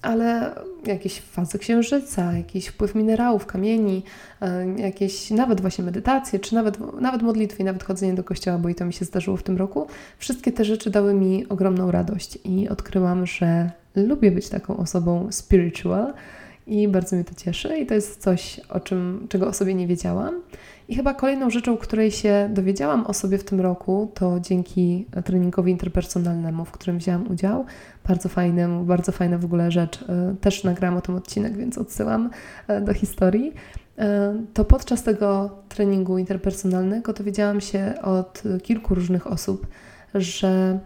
ale 0.06 0.56
jakieś 0.86 1.22
fazy 1.22 1.60
księżyca, 1.60 2.34
jakiś 2.34 2.68
wpływ 2.68 2.96
minerałów, 2.96 3.46
kamieni, 3.46 4.04
e, 4.42 4.66
jakieś 4.78 5.32
nawet 5.32 5.62
właśnie 5.62 5.84
medytacje, 5.84 6.40
czy 6.40 6.56
nawet, 6.56 7.02
nawet 7.02 7.22
modlitwy 7.22 7.64
nawet 7.64 7.84
chodzenie 7.84 8.14
do 8.14 8.24
kościoła, 8.24 8.58
bo 8.58 8.70
i 8.70 8.76
to 8.76 8.86
mi 8.86 8.94
się 8.94 9.06
zdarzyło 9.06 9.38
w 9.38 9.44
tym 9.44 9.58
roku. 9.58 9.88
Wszystkie 10.18 10.52
te 10.52 10.66
rzeczy 10.66 10.90
dały 10.90 11.14
mi 11.14 11.50
ogromną 11.50 11.92
radość 11.92 12.40
i 12.44 12.70
odkryłam, 12.70 13.26
że 13.26 13.72
lubię 13.96 14.32
być 14.32 14.50
taką 14.50 14.78
osobą 14.78 15.28
spiritual 15.32 16.14
i 16.68 16.88
bardzo 16.88 17.16
mnie 17.16 17.26
to 17.26 17.36
cieszy 17.36 17.78
i 17.78 17.86
to 17.86 17.94
jest 17.94 18.22
coś, 18.22 18.62
o 18.70 18.80
czym, 18.80 19.28
czego 19.30 19.48
o 19.48 19.54
sobie 19.54 19.74
nie 19.74 19.88
wiedziałam. 19.88 20.42
I 20.88 20.96
chyba 20.96 21.14
kolejną 21.14 21.50
rzeczą, 21.50 21.78
której 21.78 22.12
się 22.12 22.50
dowiedziałam 22.54 23.06
o 23.06 23.14
sobie 23.14 23.38
w 23.38 23.44
tym 23.44 23.62
roku, 23.62 24.12
to 24.14 24.40
dzięki 24.40 25.06
treningowi 25.26 25.72
interpersonalnemu, 25.72 26.66
w 26.66 26.72
którym 26.72 26.98
wzięłam 26.98 27.32
udział, 27.32 27.66
bardzo 28.08 28.30
fajnemu, 28.30 28.84
bardzo 28.84 29.12
fajna 29.12 29.38
w 29.38 29.46
ogóle 29.46 29.72
rzecz. 29.72 30.06
E, 30.10 30.36
też 30.42 30.64
nagrałam 30.64 30.98
o 30.98 31.02
tym 31.02 31.16
odcinek, 31.16 31.58
więc 31.58 31.78
odsyłam 31.78 32.30
e, 32.68 32.82
do 32.82 32.94
historii. 32.94 33.54
E, 33.98 34.36
to 34.54 34.66
podczas 34.66 35.04
tego 35.04 35.50
treningu 35.70 36.18
interpersonalnego 36.18 37.14
dowiedziałam 37.14 37.62
się 37.62 37.94
od 38.02 38.44
kilku 38.64 38.96
różnych 38.96 39.28
osób, 39.28 39.68
że 40.16 40.80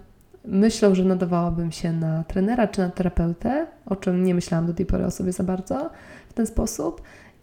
myślą, 0.45 0.95
że 0.95 1.04
nadawałabym 1.04 1.71
się 1.71 1.93
na 1.93 2.23
trenera 2.23 2.67
czy 2.67 2.82
na 2.82 2.89
terapeutę, 2.89 3.67
o 3.86 3.95
czym 3.95 4.23
nie 4.23 4.36
myślałam 4.36 4.67
do 4.67 4.73
tej 4.73 4.86
pory 4.86 5.06
o 5.06 5.12
sobie 5.12 5.32
za 5.32 5.43
bardzo 5.43 5.89
w 6.30 6.34
ten 6.34 6.47
sposób. 6.47 7.02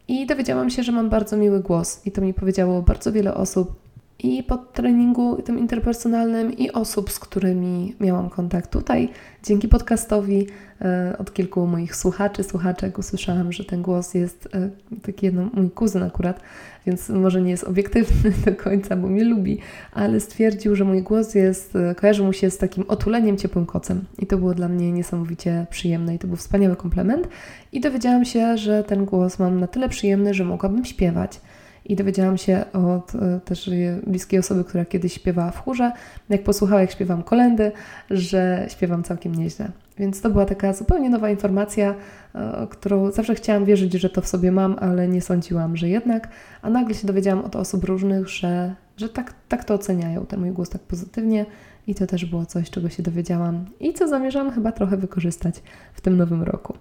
I 0.08 0.26
dowiedziałam 0.26 0.70
się, 0.70 0.82
że 0.82 0.92
mam 0.92 1.10
bardzo 1.10 1.36
miły 1.36 1.60
głos, 1.60 2.06
i 2.06 2.12
to 2.12 2.20
mi 2.20 2.34
powiedziało 2.34 2.82
bardzo 2.82 3.12
wiele 3.12 3.34
osób, 3.34 3.85
i 4.18 4.42
po 4.42 4.56
treningu 4.56 5.42
tym 5.42 5.58
interpersonalnym, 5.58 6.52
i 6.52 6.72
osób, 6.72 7.10
z 7.10 7.18
którymi 7.18 7.94
miałam 8.00 8.30
kontakt 8.30 8.72
tutaj. 8.72 9.08
Dzięki 9.42 9.68
podcastowi 9.68 10.46
e, 10.80 11.16
od 11.18 11.32
kilku 11.32 11.66
moich 11.66 11.96
słuchaczy, 11.96 12.44
słuchaczek 12.44 12.98
usłyszałam, 12.98 13.52
że 13.52 13.64
ten 13.64 13.82
głos 13.82 14.14
jest 14.14 14.48
e, 14.54 14.70
taki, 15.02 15.32
no, 15.32 15.50
mój 15.52 15.70
kuzyn 15.70 16.02
akurat, 16.02 16.40
więc 16.86 17.08
może 17.08 17.42
nie 17.42 17.50
jest 17.50 17.64
obiektywny 17.64 18.32
do 18.46 18.54
końca, 18.54 18.96
bo 18.96 19.08
mnie 19.08 19.24
lubi, 19.24 19.58
ale 19.92 20.20
stwierdził, 20.20 20.76
że 20.76 20.84
mój 20.84 21.02
głos 21.02 21.34
jest, 21.34 21.76
e, 21.76 21.94
kojarzy 21.94 22.22
mu 22.22 22.32
się 22.32 22.50
z 22.50 22.58
takim 22.58 22.84
otuleniem, 22.88 23.36
ciepłym 23.36 23.66
kocem. 23.66 24.04
I 24.18 24.26
to 24.26 24.38
było 24.38 24.54
dla 24.54 24.68
mnie 24.68 24.92
niesamowicie 24.92 25.66
przyjemne 25.70 26.14
i 26.14 26.18
to 26.18 26.26
był 26.26 26.36
wspaniały 26.36 26.76
komplement. 26.76 27.28
I 27.72 27.80
dowiedziałam 27.80 28.24
się, 28.24 28.56
że 28.56 28.84
ten 28.84 29.04
głos 29.04 29.38
mam 29.38 29.60
na 29.60 29.66
tyle 29.66 29.88
przyjemny, 29.88 30.34
że 30.34 30.44
mogłabym 30.44 30.84
śpiewać. 30.84 31.40
I 31.88 31.96
dowiedziałam 31.96 32.38
się 32.38 32.64
od 32.72 33.14
e, 33.14 33.40
też 33.44 33.70
bliskiej 34.06 34.38
osoby, 34.38 34.64
która 34.64 34.84
kiedyś 34.84 35.12
śpiewała 35.12 35.50
w 35.50 35.58
chórze, 35.58 35.92
jak 36.28 36.42
posłuchała, 36.42 36.80
jak 36.80 36.90
śpiewam 36.90 37.22
kolendy, 37.22 37.72
że 38.10 38.66
śpiewam 38.68 39.02
całkiem 39.02 39.34
nieźle. 39.34 39.68
Więc 39.98 40.20
to 40.20 40.30
była 40.30 40.44
taka 40.44 40.72
zupełnie 40.72 41.10
nowa 41.10 41.30
informacja, 41.30 41.94
e, 42.34 42.66
którą 42.70 43.10
zawsze 43.10 43.34
chciałam 43.34 43.64
wierzyć, 43.64 43.92
że 43.92 44.10
to 44.10 44.20
w 44.20 44.26
sobie 44.26 44.52
mam, 44.52 44.76
ale 44.80 45.08
nie 45.08 45.20
sądziłam, 45.20 45.76
że 45.76 45.88
jednak. 45.88 46.28
A 46.62 46.70
nagle 46.70 46.94
się 46.94 47.06
dowiedziałam 47.06 47.44
od 47.44 47.56
osób 47.56 47.84
różnych, 47.84 48.28
że, 48.28 48.74
że 48.96 49.08
tak, 49.08 49.34
tak 49.48 49.64
to 49.64 49.74
oceniają, 49.74 50.26
ten 50.26 50.40
mój 50.40 50.50
głos 50.50 50.68
tak 50.68 50.82
pozytywnie. 50.82 51.46
I 51.86 51.94
to 51.94 52.06
też 52.06 52.24
było 52.24 52.46
coś, 52.46 52.70
czego 52.70 52.88
się 52.88 53.02
dowiedziałam 53.02 53.64
i 53.80 53.94
co 53.94 54.08
zamierzam 54.08 54.50
chyba 54.50 54.72
trochę 54.72 54.96
wykorzystać 54.96 55.62
w 55.94 56.00
tym 56.00 56.16
nowym 56.16 56.42
roku. 56.42 56.74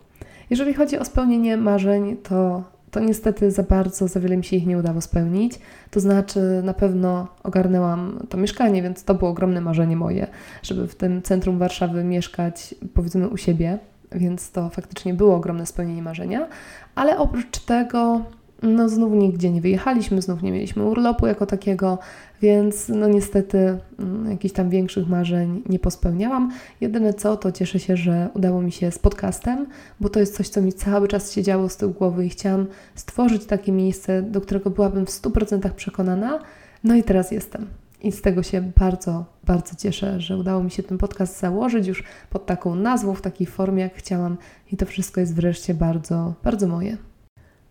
Jeżeli 0.50 0.74
chodzi 0.74 1.00
o 1.00 1.06
spełnienie 1.06 1.58
marzeń, 1.58 2.18
to 2.18 2.64
to 2.96 3.00
niestety 3.00 3.52
za 3.52 3.64
bardzo, 3.64 4.08
za 4.08 4.20
wiele 4.20 4.38
mi 4.38 4.44
się 4.44 4.56
ich 4.56 4.66
nie 4.66 4.78
udało 4.78 5.02
spełnić. 5.02 5.60
To 5.92 6.00
znaczy, 6.00 6.62
na 6.64 6.74
pewno 6.74 7.28
ogarnęłam 7.44 8.20
to 8.30 8.38
mieszkanie, 8.38 8.82
więc 8.82 9.04
to 9.04 9.16
było 9.16 9.32
ogromne 9.32 9.62
marzenie 9.62 9.96
moje, 9.96 10.28
żeby 10.64 10.88
w 10.88 10.96
tym 10.96 11.22
centrum 11.22 11.60
Warszawy 11.60 12.04
mieszkać, 12.04 12.76
powiedzmy, 12.94 13.28
u 13.30 13.38
siebie. 13.38 13.80
Więc 14.12 14.52
to 14.52 14.70
faktycznie 14.70 15.14
było 15.14 15.36
ogromne 15.36 15.66
spełnienie 15.66 16.02
marzenia, 16.02 16.48
ale 16.96 17.18
oprócz 17.18 17.60
tego 17.60 18.22
no 18.66 18.90
znów 18.90 19.14
nigdzie 19.14 19.52
nie 19.52 19.62
wyjechaliśmy, 19.62 20.22
znów 20.22 20.42
nie 20.42 20.52
mieliśmy 20.52 20.84
urlopu 20.84 21.28
jako 21.28 21.46
takiego, 21.46 22.00
więc 22.42 22.90
no 22.90 23.08
niestety 23.08 23.78
mm, 24.00 24.32
jakichś 24.32 24.54
tam 24.54 24.70
większych 24.70 25.08
marzeń 25.08 25.62
nie 25.70 25.80
pospełniałam. 25.80 26.52
Jedyne 26.82 27.14
co, 27.14 27.38
to 27.38 27.52
cieszę 27.52 27.80
się, 27.80 27.98
że 27.98 28.30
udało 28.34 28.62
mi 28.62 28.72
się 28.72 28.92
z 28.92 29.00
podcastem, 29.00 29.66
bo 30.00 30.10
to 30.10 30.20
jest 30.20 30.36
coś, 30.36 30.50
co 30.50 30.62
mi 30.62 30.74
cały 30.74 31.08
czas 31.08 31.32
się 31.32 31.44
działo 31.44 31.70
z 31.70 31.78
tyłu 31.78 31.94
głowy 31.94 32.26
i 32.26 32.30
chciałam 32.30 32.66
stworzyć 32.96 33.46
takie 33.46 33.72
miejsce, 33.72 34.22
do 34.22 34.42
którego 34.42 34.70
byłabym 34.70 35.06
w 35.06 35.10
100% 35.10 35.70
przekonana. 35.70 36.40
No 36.84 36.96
i 36.96 37.04
teraz 37.04 37.32
jestem. 37.32 37.68
I 38.02 38.12
z 38.12 38.22
tego 38.22 38.44
się 38.44 38.62
bardzo, 38.62 39.26
bardzo 39.44 39.76
cieszę, 39.76 40.20
że 40.22 40.38
udało 40.38 40.64
mi 40.64 40.72
się 40.72 40.84
ten 40.84 40.98
podcast 40.98 41.40
założyć 41.40 41.88
już 41.88 42.04
pod 42.30 42.46
taką 42.46 42.76
nazwą, 42.76 43.14
w 43.14 43.22
takiej 43.22 43.48
formie, 43.48 43.84
jak 43.84 43.96
chciałam. 43.96 44.38
I 44.72 44.78
to 44.78 44.86
wszystko 44.86 45.22
jest 45.22 45.36
wreszcie 45.36 45.74
bardzo, 45.74 46.34
bardzo 46.44 46.68
moje. 46.68 46.98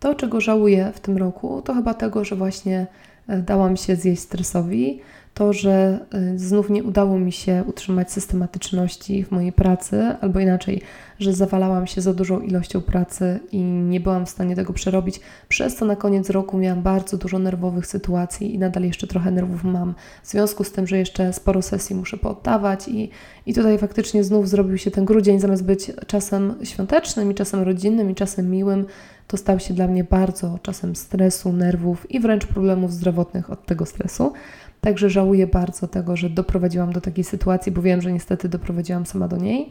To, 0.01 0.15
czego 0.15 0.41
żałuję 0.41 0.93
w 0.95 1.01
tym 1.01 1.17
roku, 1.17 1.63
to 1.63 1.75
chyba 1.75 1.95
tego, 1.95 2.25
że 2.25 2.37
właśnie 2.37 2.87
e, 3.29 3.39
dałam 3.39 3.77
się 3.77 3.97
zjeść 3.97 4.23
stresowi, 4.23 5.01
to, 5.35 5.53
że 5.53 5.99
e, 6.13 6.39
znów 6.39 6.71
nie 6.71 6.85
udało 6.85 7.19
mi 7.19 7.33
się 7.33 7.65
utrzymać 7.67 8.13
systematyczności 8.13 9.25
w 9.25 9.31
mojej 9.31 9.53
pracy, 9.53 10.03
albo 10.21 10.41
inaczej, 10.41 10.81
że 11.19 11.33
zawalałam 11.33 11.87
się 11.87 12.01
za 12.01 12.15
dużą 12.15 12.41
ilością 12.41 12.81
pracy 12.81 13.41
i 13.53 13.59
nie 13.63 14.01
byłam 14.01 14.27
w 14.27 14.31
stanie 14.31 14.57
tego 14.57 14.73
przerobić, 14.73 15.21
przez 15.49 15.77
co 15.77 15.85
na 15.85 15.97
koniec 15.97 16.31
roku 16.31 16.59
miałam 16.59 16.83
bardzo 16.83 17.17
dużo 17.17 17.39
nerwowych 17.39 17.87
sytuacji 17.87 18.55
i 18.55 18.59
nadal 18.59 18.83
jeszcze 18.83 19.07
trochę 19.07 19.31
nerwów 19.31 19.65
mam, 19.65 19.95
w 20.23 20.29
związku 20.29 20.65
z 20.65 20.73
tym, 20.73 20.87
że 20.87 20.99
jeszcze 20.99 21.33
sporo 21.33 21.63
sesji 21.63 21.97
muszę 21.97 22.17
poddawać 22.17 22.89
i, 22.89 23.11
i 23.47 23.55
tutaj 23.55 23.79
faktycznie 23.79 24.25
znów 24.25 24.49
zrobił 24.49 24.79
się 24.79 24.91
ten 24.91 25.05
grudzień, 25.05 25.41
zamiast 25.41 25.65
być 25.65 25.93
czasem 26.07 26.55
świątecznym 26.63 27.31
i 27.31 27.35
czasem 27.35 27.63
rodzinnym 27.63 28.11
i 28.11 28.15
czasem 28.15 28.51
miłym, 28.51 28.87
to 29.27 29.37
stał 29.37 29.61
się 29.61 29.75
dla 29.75 29.89
mnie 29.89 30.05
bardzo 30.05 30.59
czasem 30.63 30.97
stresu, 30.97 31.53
nerwów 31.53 32.11
i 32.11 32.21
wręcz 32.21 32.47
problemów 32.47 32.93
zdrowotnych 32.93 33.51
od 33.51 33.67
tego 33.67 33.87
stresu. 33.87 34.33
Także 34.81 35.11
żałuję 35.11 35.47
bardzo 35.47 35.89
tego, 35.89 36.17
że 36.17 36.31
doprowadziłam 36.31 36.93
do 36.93 37.01
takiej 37.01 37.25
sytuacji, 37.25 37.73
bo 37.73 37.83
wiem, 37.83 38.01
że 38.01 38.13
niestety 38.13 38.49
doprowadziłam 38.49 39.07
sama 39.07 39.29
do 39.29 39.37
niej. 39.37 39.71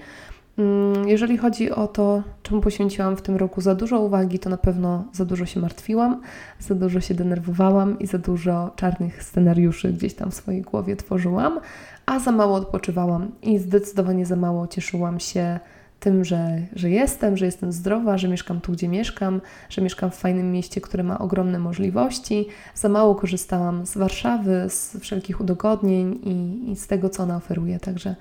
Mm, 0.58 1.08
jeżeli 1.08 1.38
chodzi 1.38 1.72
o 1.72 1.88
to, 1.88 2.24
czemu 2.44 2.62
poświęciłam 2.62 3.18
w 3.18 3.22
tym 3.22 3.36
roku 3.36 3.62
za 3.62 3.76
dużo 3.76 4.00
uwagi, 4.00 4.40
to 4.40 4.50
na 4.50 4.58
pewno 4.58 5.06
za 5.14 5.26
dużo 5.26 5.46
się 5.46 5.60
martwiłam, 5.60 6.22
za 6.60 6.76
dużo 6.76 7.02
się 7.02 7.14
denerwowałam 7.14 8.00
i 8.00 8.08
za 8.08 8.18
dużo 8.18 8.72
czarnych 8.76 9.24
scenariuszy 9.24 9.94
gdzieś 9.94 10.14
tam 10.14 10.32
w 10.32 10.36
swojej 10.36 10.62
głowie 10.62 10.96
tworzyłam, 10.96 11.60
a 12.06 12.20
za 12.20 12.32
mało 12.32 12.56
odpoczywałam 12.56 13.32
i 13.42 13.60
zdecydowanie 13.60 14.26
za 14.26 14.36
mało 14.36 14.68
cieszyłam 14.68 15.20
się 15.20 15.60
tym, 16.04 16.26
że, 16.26 16.62
że 16.76 16.90
jestem, 16.90 17.38
że 17.38 17.46
jestem 17.46 17.72
zdrowa, 17.72 18.18
że 18.18 18.28
mieszkam 18.28 18.62
tu, 18.62 18.72
gdzie 18.72 18.88
mieszkam, 18.88 19.42
że 19.70 19.82
mieszkam 19.82 20.12
w 20.12 20.16
fajnym 20.16 20.52
mieście, 20.52 20.82
które 20.82 21.04
ma 21.04 21.20
ogromne 21.20 21.60
możliwości. 21.60 22.48
Za 22.76 22.90
mało 22.90 23.16
korzystałam 23.16 23.86
z 23.86 23.98
Warszawy, 23.98 24.66
z 24.70 24.98
wszelkich 25.00 25.42
udogodnień 25.42 26.20
i, 26.24 26.72
i 26.72 26.76
z 26.76 26.88
tego, 26.88 27.10
co 27.10 27.24
ona 27.24 27.36
oferuje. 27.36 27.80
Także, 27.80 28.16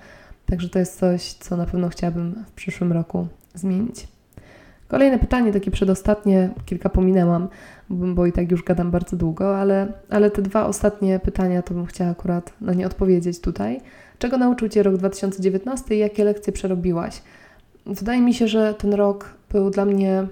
także 0.45 0.69
to 0.69 0.79
jest 0.79 0.99
coś, 0.99 1.33
co 1.33 1.57
na 1.57 1.65
pewno 1.65 1.89
chciałabym 1.89 2.43
w 2.47 2.51
przyszłym 2.51 2.91
roku 2.91 3.27
zmienić. 3.53 4.07
Kolejne 4.87 5.19
pytanie, 5.19 5.53
takie 5.53 5.71
przedostatnie, 5.71 6.49
kilka 6.65 6.89
pominęłam, 6.89 7.47
bo 7.89 8.25
i 8.25 8.31
tak 8.31 8.51
już 8.51 8.63
gadam 8.63 8.91
bardzo 8.91 9.17
długo, 9.17 9.57
ale, 9.57 9.87
ale 10.09 10.31
te 10.31 10.41
dwa 10.41 10.65
ostatnie 10.65 11.19
pytania 11.19 11.61
to 11.61 11.73
bym 11.73 11.85
chciała 11.85 12.11
akurat 12.11 12.53
na 12.61 12.73
nie 12.73 12.85
odpowiedzieć 12.85 13.39
tutaj. 13.39 13.81
Czego 14.19 14.37
nauczył 14.37 14.69
Cię 14.69 14.83
rok 14.83 14.97
2019 14.97 15.95
i 15.95 15.99
jakie 15.99 16.23
lekcje 16.23 16.53
przerobiłaś? 16.53 17.21
Wydaje 17.85 18.21
mi 18.21 18.33
się, 18.33 18.47
że 18.47 18.73
ten 18.73 18.93
rok 18.93 19.37
był 19.51 19.69
dla 19.69 19.85
mnie, 19.85 20.27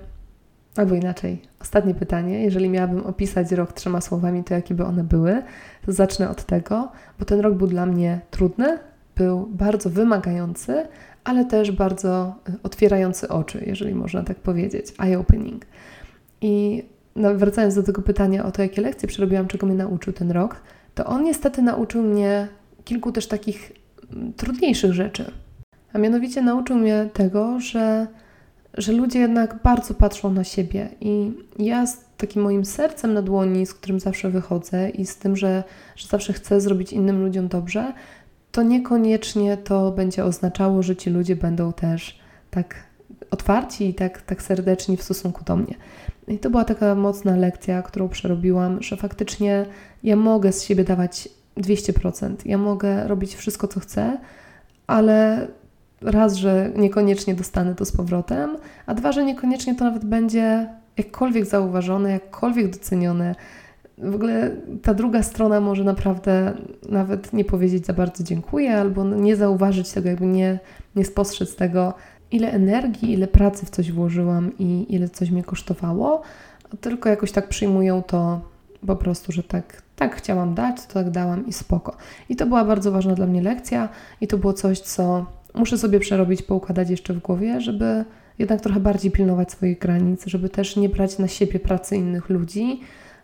albo 0.78 0.96
inaczej, 0.96 1.42
ostatnie 1.62 1.94
pytanie. 1.94 2.44
Jeżeli 2.44 2.70
miałabym 2.70 3.06
opisać 3.06 3.52
rok 3.52 3.74
trzema 3.74 4.02
słowami, 4.02 4.44
to 4.44 4.54
jakie 4.54 4.76
by 4.76 4.86
one 4.86 5.04
były, 5.04 5.44
to 5.86 5.92
zacznę 5.92 6.30
od 6.30 6.44
tego, 6.44 6.92
bo 7.20 7.26
ten 7.26 7.40
rok 7.40 7.54
był 7.54 7.68
dla 7.68 7.86
mnie 7.86 8.22
trudny, 8.32 8.80
był 9.16 9.48
bardzo 9.48 9.90
wymagający, 9.90 10.88
ale 11.24 11.46
też 11.46 11.72
bardzo 11.72 12.36
y, 12.50 12.54
otwierający 12.64 13.30
oczy, 13.30 13.64
jeżeli 13.68 13.96
można 13.96 14.24
tak 14.24 14.38
powiedzieć, 14.38 14.94
eye-opening. 15.00 15.66
I 16.42 16.84
wracając 17.16 17.76
do 17.76 17.84
tego 17.84 18.02
pytania 18.02 18.46
o 18.46 18.52
to, 18.52 18.62
jakie 18.62 18.82
lekcje 18.82 19.08
przerobiłam, 19.08 19.48
czego 19.48 19.68
mnie 19.68 19.76
nauczył 19.76 20.14
ten 20.14 20.32
rok, 20.32 20.62
to 20.96 21.06
on 21.06 21.24
niestety 21.24 21.62
nauczył 21.62 22.04
mnie 22.04 22.48
kilku 22.84 23.12
też 23.12 23.28
takich 23.28 23.72
mm, 24.14 24.34
trudniejszych 24.34 24.94
rzeczy. 24.94 25.32
A 25.94 25.98
mianowicie 25.98 26.42
nauczył 26.42 26.76
mnie 26.76 27.10
tego, 27.14 27.60
że, 27.60 28.08
że 28.74 28.92
ludzie 28.92 29.20
jednak 29.20 29.60
bardzo 29.64 29.94
patrzą 29.94 30.34
na 30.34 30.44
siebie. 30.44 30.90
I 31.02 31.32
ja 31.60 31.88
z 31.88 31.98
takim 32.18 32.42
moim 32.42 32.66
sercem 32.66 33.14
na 33.14 33.22
dłoni, 33.22 33.66
z 33.66 33.74
którym 33.74 34.00
zawsze 34.00 34.30
wychodzę 34.30 34.90
i 34.90 35.06
z 35.06 35.18
tym, 35.18 35.36
że, 35.36 35.64
że 35.96 36.08
zawsze 36.08 36.34
chcę 36.34 36.62
zrobić 36.62 36.94
innym 36.94 37.24
ludziom 37.24 37.48
dobrze, 37.48 37.94
to 38.52 38.64
niekoniecznie 38.64 39.58
to 39.58 39.92
będzie 39.92 40.26
oznaczało, 40.26 40.84
że 40.84 40.96
ci 40.96 41.10
ludzie 41.10 41.36
będą 41.36 41.74
też 41.74 42.20
tak 42.52 42.76
otwarci 43.32 43.90
i 43.90 43.94
tak, 43.94 44.22
tak 44.22 44.42
serdeczni 44.42 44.98
w 44.98 45.04
stosunku 45.04 45.44
do 45.44 45.56
mnie. 45.56 45.76
I 46.28 46.38
to 46.38 46.50
była 46.50 46.66
taka 46.66 46.96
mocna 46.96 47.36
lekcja, 47.36 47.82
którą 47.82 48.10
przerobiłam, 48.10 48.84
że 48.84 48.98
faktycznie 48.98 49.66
ja 50.04 50.16
mogę 50.16 50.52
z 50.52 50.64
siebie 50.64 50.84
dawać 50.84 51.30
200%. 51.58 52.36
Ja 52.46 52.58
mogę 52.58 53.08
robić 53.08 53.36
wszystko, 53.36 53.68
co 53.68 53.80
chcę, 53.80 54.18
ale 54.88 55.48
raz, 56.02 56.36
że 56.36 56.72
niekoniecznie 56.76 57.36
dostanę 57.36 57.76
to 57.76 57.86
z 57.86 57.92
powrotem, 57.92 58.58
a 58.86 58.94
dwa, 58.94 59.12
że 59.12 59.26
niekoniecznie 59.26 59.76
to 59.76 59.84
nawet 59.84 60.06
będzie 60.06 60.70
jakkolwiek 60.98 61.46
zauważone, 61.46 62.12
jakkolwiek 62.12 62.70
docenione. 62.70 63.36
W 63.98 64.16
ogóle 64.16 64.52
ta 64.82 64.94
druga 64.94 65.24
strona 65.24 65.60
może 65.60 65.84
naprawdę 65.84 66.54
nawet 66.90 67.34
nie 67.34 67.46
powiedzieć 67.46 67.86
za 67.86 67.94
bardzo 67.94 68.24
dziękuję, 68.24 68.78
albo 68.78 69.04
nie 69.04 69.36
zauważyć 69.36 69.92
tego, 69.92 70.10
jakby 70.10 70.26
nie, 70.26 70.60
nie 70.96 71.06
spostrzec 71.06 71.56
tego, 71.56 71.94
ile 72.32 72.52
energii, 72.52 73.14
ile 73.14 73.28
pracy 73.28 73.66
w 73.66 73.70
coś 73.70 73.92
włożyłam 73.92 74.52
i 74.60 74.86
ile 74.90 75.10
coś 75.10 75.32
mnie 75.32 75.44
kosztowało, 75.44 76.22
tylko 76.82 77.10
jakoś 77.10 77.32
tak 77.32 77.50
przyjmują 77.50 78.04
to 78.04 78.42
po 78.88 78.96
prostu, 78.96 79.32
że 79.32 79.44
tak, 79.44 79.82
tak 79.96 80.16
chciałam 80.16 80.54
dać, 80.54 80.86
to 80.86 80.94
tak 80.94 81.10
dałam 81.10 81.48
i 81.48 81.54
spoko. 81.54 81.96
I 82.30 82.36
to 82.36 82.46
była 82.46 82.66
bardzo 82.66 82.92
ważna 82.92 83.16
dla 83.16 83.28
mnie 83.28 83.42
lekcja 83.42 83.90
i 84.22 84.28
to 84.28 84.38
było 84.38 84.54
coś, 84.54 84.80
co 84.80 85.26
muszę 85.54 85.78
sobie 85.78 86.00
przerobić, 86.00 86.42
poukładać 86.42 86.90
jeszcze 86.90 87.14
w 87.14 87.20
głowie, 87.20 87.62
żeby 87.62 88.06
jednak 88.40 88.62
trochę 88.62 88.80
bardziej 88.80 89.12
pilnować 89.12 89.52
swoich 89.52 89.80
granic, 89.80 90.26
żeby 90.26 90.50
też 90.50 90.76
nie 90.76 90.90
brać 90.90 91.18
na 91.18 91.28
siebie 91.28 91.60
pracy 91.60 91.96
innych 91.96 92.30
ludzi 92.30 92.80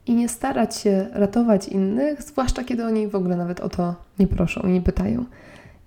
i 0.05 0.15
nie 0.15 0.29
starać 0.29 0.75
się 0.75 1.07
ratować 1.13 1.67
innych, 1.67 2.23
zwłaszcza 2.23 2.63
kiedy 2.63 2.85
oni 2.85 3.07
w 3.07 3.15
ogóle 3.15 3.37
nawet 3.37 3.59
o 3.59 3.69
to 3.69 3.95
nie 4.19 4.27
proszą 4.27 4.61
i 4.61 4.71
nie 4.71 4.81
pytają. 4.81 5.25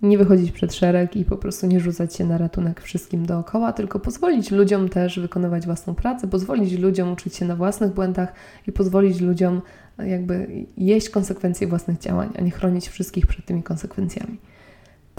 Nie 0.03 0.19
wychodzić 0.19 0.53
przed 0.53 0.75
szereg 0.75 1.17
i 1.17 1.25
po 1.25 1.37
prostu 1.37 1.67
nie 1.67 1.81
rzucać 1.81 2.15
się 2.15 2.25
na 2.25 2.39
ratunek 2.39 2.81
wszystkim 2.81 3.27
dookoła, 3.27 3.73
tylko 3.73 4.01
pozwolić 4.01 4.51
ludziom 4.51 4.89
też 4.89 5.21
wykonywać 5.21 5.67
własną 5.67 5.95
pracę, 5.95 6.29
pozwolić 6.29 6.79
ludziom 6.79 7.13
uczyć 7.13 7.37
się 7.37 7.45
na 7.45 7.57
własnych 7.57 7.95
błędach 7.95 8.33
i 8.67 8.73
pozwolić 8.73 9.21
ludziom 9.21 9.63
jakby 9.99 10.67
jeść 10.77 11.11
konsekwencje 11.11 11.67
własnych 11.67 11.99
działań, 11.99 12.31
a 12.39 12.41
nie 12.41 12.51
chronić 12.51 12.89
wszystkich 12.89 13.27
przed 13.27 13.45
tymi 13.45 13.63
konsekwencjami. 13.63 14.39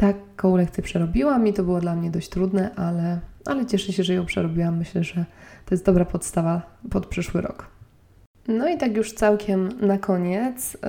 Taką 0.01 0.55
lekcję 0.55 0.83
przerobiłam 0.83 1.47
i 1.47 1.53
to 1.53 1.63
było 1.63 1.79
dla 1.79 1.95
mnie 1.95 2.11
dość 2.11 2.29
trudne, 2.29 2.75
ale, 2.75 3.19
ale 3.45 3.65
cieszę 3.65 3.93
się, 3.93 4.03
że 4.03 4.13
ją 4.13 4.25
przerobiłam. 4.25 4.77
Myślę, 4.77 5.03
że 5.03 5.25
to 5.65 5.75
jest 5.75 5.85
dobra 5.85 6.05
podstawa 6.05 6.61
pod 6.89 7.05
przyszły 7.05 7.41
rok. 7.41 7.67
No 8.47 8.69
i 8.69 8.77
tak 8.77 8.97
już 8.97 9.13
całkiem 9.13 9.69
na 9.81 9.97
koniec 9.97 10.73
yy, 10.73 10.79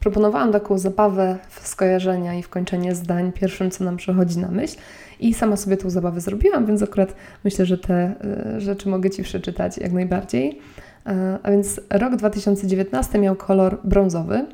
proponowałam 0.00 0.52
taką 0.52 0.78
zabawę 0.78 1.38
w 1.48 1.68
skojarzenia 1.68 2.34
i 2.34 2.42
w 2.42 2.48
kończenie 2.48 2.94
zdań 2.94 3.32
pierwszym, 3.32 3.70
co 3.70 3.84
nam 3.84 3.96
przychodzi 3.96 4.38
na 4.38 4.48
myśl 4.48 4.76
i 5.20 5.34
sama 5.34 5.56
sobie 5.56 5.76
tą 5.76 5.90
zabawę 5.90 6.20
zrobiłam, 6.20 6.66
więc 6.66 6.82
akurat 6.82 7.14
myślę, 7.44 7.66
że 7.66 7.78
te 7.78 8.14
yy, 8.54 8.60
rzeczy 8.60 8.88
mogę 8.88 9.10
Ci 9.10 9.22
przeczytać 9.22 9.78
jak 9.78 9.92
najbardziej. 9.92 10.60
Yy, 11.06 11.12
a 11.42 11.50
więc 11.50 11.80
rok 11.90 12.16
2019 12.16 13.18
miał 13.18 13.36
kolor 13.36 13.78
brązowy, 13.84 14.46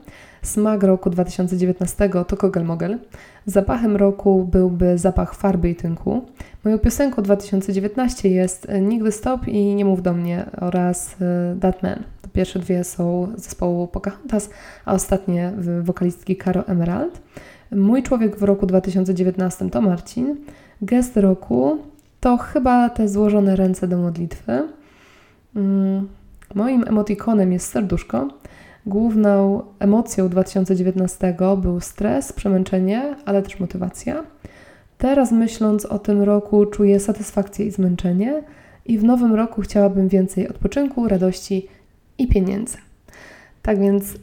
Smak 0.47 0.83
roku 0.83 1.11
2019 1.11 2.09
to 2.09 2.37
Kogel-Mogel. 2.37 2.99
Zapachem 3.47 3.97
roku 3.97 4.45
byłby 4.45 4.99
zapach 4.99 5.35
farby 5.35 5.71
i 5.71 5.75
tynku. 5.75 6.27
Moją 6.65 6.79
piosenką 6.79 7.23
2019 7.23 8.29
jest 8.29 8.69
Nigdy 8.81 9.13
Stop 9.13 9.49
i 9.49 9.75
Nie 9.75 9.85
Mów 9.85 10.03
Do 10.03 10.13
Mnie 10.13 10.47
oraz 10.61 11.17
e, 11.21 11.57
That 11.61 11.83
Man. 11.83 12.03
To 12.23 12.29
pierwsze 12.29 12.59
dwie 12.59 12.85
są 12.85 13.33
zespołu 13.37 13.87
Pocahontas, 13.87 14.51
a 14.85 14.95
ostatnie 14.95 15.53
wokalistki 15.83 16.37
Caro 16.37 16.67
Emerald. 16.67 17.21
Mój 17.73 18.03
człowiek 18.03 18.37
w 18.37 18.43
roku 18.43 18.67
2019 18.67 19.71
to 19.71 19.81
Marcin. 19.81 20.37
Gest 20.83 21.17
roku 21.17 21.79
to 22.21 22.37
chyba 22.37 22.91
te 22.91 23.09
złożone 23.09 23.57
ręce 23.57 23.89
do 23.89 23.99
modlitwy. 23.99 24.69
Mm, 25.57 26.09
moim 26.55 26.85
emotikonem 26.89 27.53
jest 27.53 27.71
serduszko. 27.71 28.29
Główną 28.87 29.63
emocją 29.79 30.29
2019 30.29 31.37
był 31.63 31.81
stres, 31.81 32.33
przemęczenie, 32.33 33.17
ale 33.25 33.43
też 33.43 33.61
motywacja. 33.61 34.25
Teraz 34.99 35.33
myśląc 35.33 35.85
o 35.85 35.99
tym 35.99 36.23
roku, 36.23 36.67
czuję 36.67 37.01
satysfakcję 37.01 37.67
i 37.67 37.71
zmęczenie, 37.71 38.43
i 38.87 38.99
w 38.99 39.05
nowym 39.05 39.35
roku 39.35 39.63
chciałabym 39.63 40.09
więcej 40.09 40.49
odpoczynku, 40.49 41.09
radości 41.09 41.69
i 42.19 42.29
pieniędzy. 42.29 42.77
Tak 43.63 43.81
więc 43.81 44.15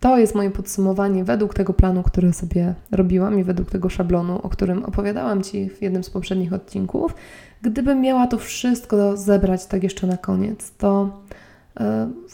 to 0.00 0.18
jest 0.18 0.34
moje 0.34 0.50
podsumowanie 0.50 1.24
według 1.24 1.54
tego 1.54 1.72
planu, 1.72 2.02
który 2.02 2.32
sobie 2.32 2.74
robiłam 2.90 3.38
i 3.38 3.44
według 3.44 3.70
tego 3.70 3.88
szablonu, 3.88 4.40
o 4.42 4.48
którym 4.48 4.84
opowiadałam 4.84 5.42
Ci 5.42 5.70
w 5.70 5.82
jednym 5.82 6.04
z 6.04 6.10
poprzednich 6.10 6.52
odcinków. 6.52 7.14
Gdybym 7.62 8.00
miała 8.00 8.26
to 8.26 8.38
wszystko 8.38 9.16
zebrać 9.16 9.66
tak 9.66 9.82
jeszcze 9.82 10.06
na 10.06 10.16
koniec, 10.16 10.70
to 10.70 11.10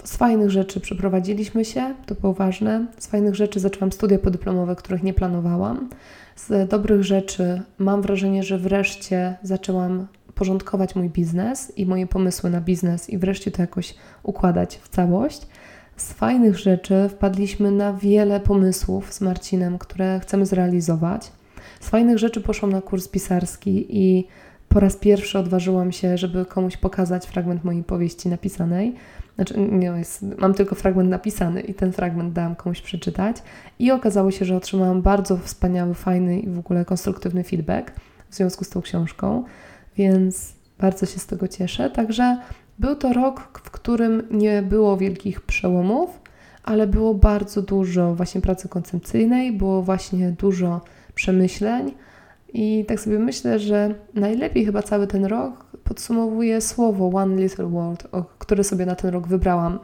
z 0.04 0.16
fajnych 0.16 0.50
rzeczy 0.50 0.80
przeprowadziliśmy 0.80 1.64
się, 1.64 1.94
to 2.06 2.14
było 2.14 2.32
ważne. 2.34 2.86
Z 2.98 3.06
fajnych 3.06 3.34
rzeczy 3.34 3.60
zaczęłam 3.60 3.92
studia 3.92 4.18
podyplomowe, 4.18 4.76
których 4.76 5.02
nie 5.02 5.14
planowałam. 5.14 5.88
Z 6.36 6.70
dobrych 6.70 7.02
rzeczy 7.02 7.62
mam 7.78 8.02
wrażenie, 8.02 8.42
że 8.42 8.58
wreszcie 8.58 9.36
zaczęłam 9.42 10.06
porządkować 10.34 10.94
mój 10.94 11.10
biznes 11.10 11.72
i 11.78 11.86
moje 11.86 12.06
pomysły 12.06 12.50
na 12.50 12.60
biznes 12.60 13.10
i 13.10 13.18
wreszcie 13.18 13.50
to 13.50 13.62
jakoś 13.62 13.94
układać 14.22 14.76
w 14.82 14.88
całość. 14.88 15.46
Z 15.96 16.12
fajnych 16.12 16.58
rzeczy 16.58 17.08
wpadliśmy 17.08 17.70
na 17.70 17.92
wiele 17.92 18.40
pomysłów 18.40 19.12
z 19.12 19.20
Marcinem, 19.20 19.78
które 19.78 20.20
chcemy 20.20 20.46
zrealizować. 20.46 21.32
Z 21.80 21.88
fajnych 21.88 22.18
rzeczy 22.18 22.40
poszłam 22.40 22.72
na 22.72 22.82
kurs 22.82 23.08
pisarski 23.08 23.86
i 23.88 24.26
po 24.68 24.80
raz 24.80 24.96
pierwszy 24.96 25.38
odważyłam 25.38 25.92
się, 25.92 26.18
żeby 26.18 26.44
komuś 26.44 26.76
pokazać 26.76 27.26
fragment 27.26 27.64
mojej 27.64 27.84
powieści 27.84 28.28
napisanej. 28.28 28.94
Znaczy, 29.34 29.54
nie, 29.58 29.86
jest, 29.86 30.24
mam 30.38 30.54
tylko 30.54 30.74
fragment 30.74 31.10
napisany 31.10 31.60
i 31.60 31.74
ten 31.74 31.92
fragment 31.92 32.32
dałam 32.32 32.54
komuś 32.54 32.80
przeczytać. 32.80 33.36
I 33.78 33.90
okazało 33.90 34.30
się, 34.30 34.44
że 34.44 34.56
otrzymałam 34.56 35.02
bardzo 35.02 35.36
wspaniały, 35.36 35.94
fajny 35.94 36.40
i 36.40 36.50
w 36.50 36.58
ogóle 36.58 36.84
konstruktywny 36.84 37.44
feedback 37.44 37.92
w 38.30 38.34
związku 38.34 38.64
z 38.64 38.68
tą 38.68 38.82
książką, 38.82 39.44
więc 39.96 40.52
bardzo 40.78 41.06
się 41.06 41.18
z 41.18 41.26
tego 41.26 41.48
cieszę. 41.48 41.90
Także 41.90 42.38
był 42.78 42.96
to 42.96 43.12
rok, 43.12 43.60
w 43.64 43.70
którym 43.70 44.22
nie 44.30 44.62
było 44.62 44.96
wielkich 44.96 45.40
przełomów, 45.40 46.20
ale 46.64 46.86
było 46.86 47.14
bardzo 47.14 47.62
dużo 47.62 48.14
właśnie 48.14 48.40
pracy 48.40 48.68
koncepcyjnej, 48.68 49.52
było 49.52 49.82
właśnie 49.82 50.30
dużo 50.30 50.80
przemyśleń 51.14 51.94
i 52.52 52.84
tak 52.88 53.00
sobie 53.00 53.18
myślę, 53.18 53.58
że 53.58 53.94
najlepiej 54.14 54.64
chyba 54.64 54.82
cały 54.82 55.06
ten 55.06 55.24
rok 55.24 55.66
podsumowuje 55.84 56.60
słowo 56.60 57.10
One 57.14 57.36
Little 57.42 57.66
World, 57.66 58.08
które 58.38 58.64
sobie 58.64 58.86
na 58.86 58.94
ten 58.94 59.10
rok 59.10 59.28
wybrałam 59.28 59.78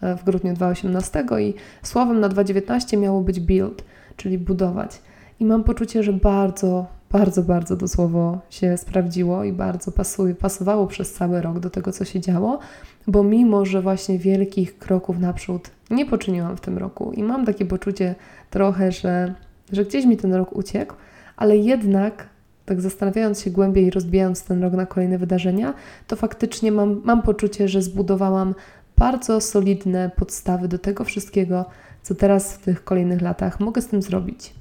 e, 0.00 0.16
w 0.16 0.24
grudniu 0.24 0.54
2018 0.54 1.24
i 1.40 1.54
słowem 1.82 2.20
na 2.20 2.28
2019 2.28 2.96
miało 2.96 3.20
być 3.20 3.40
build, 3.40 3.84
czyli 4.16 4.38
budować. 4.38 5.02
I 5.40 5.44
mam 5.44 5.64
poczucie, 5.64 6.02
że 6.02 6.12
bardzo, 6.12 6.86
bardzo, 7.10 7.42
bardzo 7.42 7.76
to 7.76 7.88
słowo 7.88 8.38
się 8.50 8.76
sprawdziło 8.76 9.44
i 9.44 9.52
bardzo 9.52 9.92
pasuje, 9.92 10.34
pasowało 10.34 10.86
przez 10.86 11.12
cały 11.12 11.40
rok 11.40 11.60
do 11.60 11.70
tego, 11.70 11.92
co 11.92 12.04
się 12.04 12.20
działo, 12.20 12.58
bo 13.06 13.22
mimo, 13.22 13.64
że 13.64 13.82
właśnie 13.82 14.18
wielkich 14.18 14.78
kroków 14.78 15.18
naprzód 15.18 15.70
nie 15.90 16.06
poczyniłam 16.06 16.56
w 16.56 16.60
tym 16.60 16.78
roku 16.78 17.12
i 17.12 17.22
mam 17.22 17.46
takie 17.46 17.66
poczucie 17.66 18.14
trochę, 18.50 18.92
że, 18.92 19.34
że 19.72 19.84
gdzieś 19.84 20.04
mi 20.04 20.16
ten 20.16 20.34
rok 20.34 20.56
uciekł, 20.56 20.94
ale 21.36 21.56
jednak 21.56 22.28
tak 22.64 22.80
zastanawiając 22.80 23.40
się 23.40 23.50
głębiej 23.50 23.86
i 23.86 23.90
rozbijając 23.90 24.44
ten 24.44 24.62
rok 24.62 24.72
na 24.72 24.86
kolejne 24.86 25.18
wydarzenia, 25.18 25.74
to 26.06 26.16
faktycznie 26.16 26.72
mam, 26.72 27.00
mam 27.04 27.22
poczucie, 27.22 27.68
że 27.68 27.82
zbudowałam 27.82 28.54
bardzo 28.96 29.40
solidne 29.40 30.10
podstawy 30.16 30.68
do 30.68 30.78
tego 30.78 31.04
wszystkiego, 31.04 31.64
co 32.02 32.14
teraz 32.14 32.54
w 32.54 32.58
tych 32.58 32.84
kolejnych 32.84 33.22
latach 33.22 33.60
mogę 33.60 33.82
z 33.82 33.86
tym 33.86 34.02
zrobić. 34.02 34.54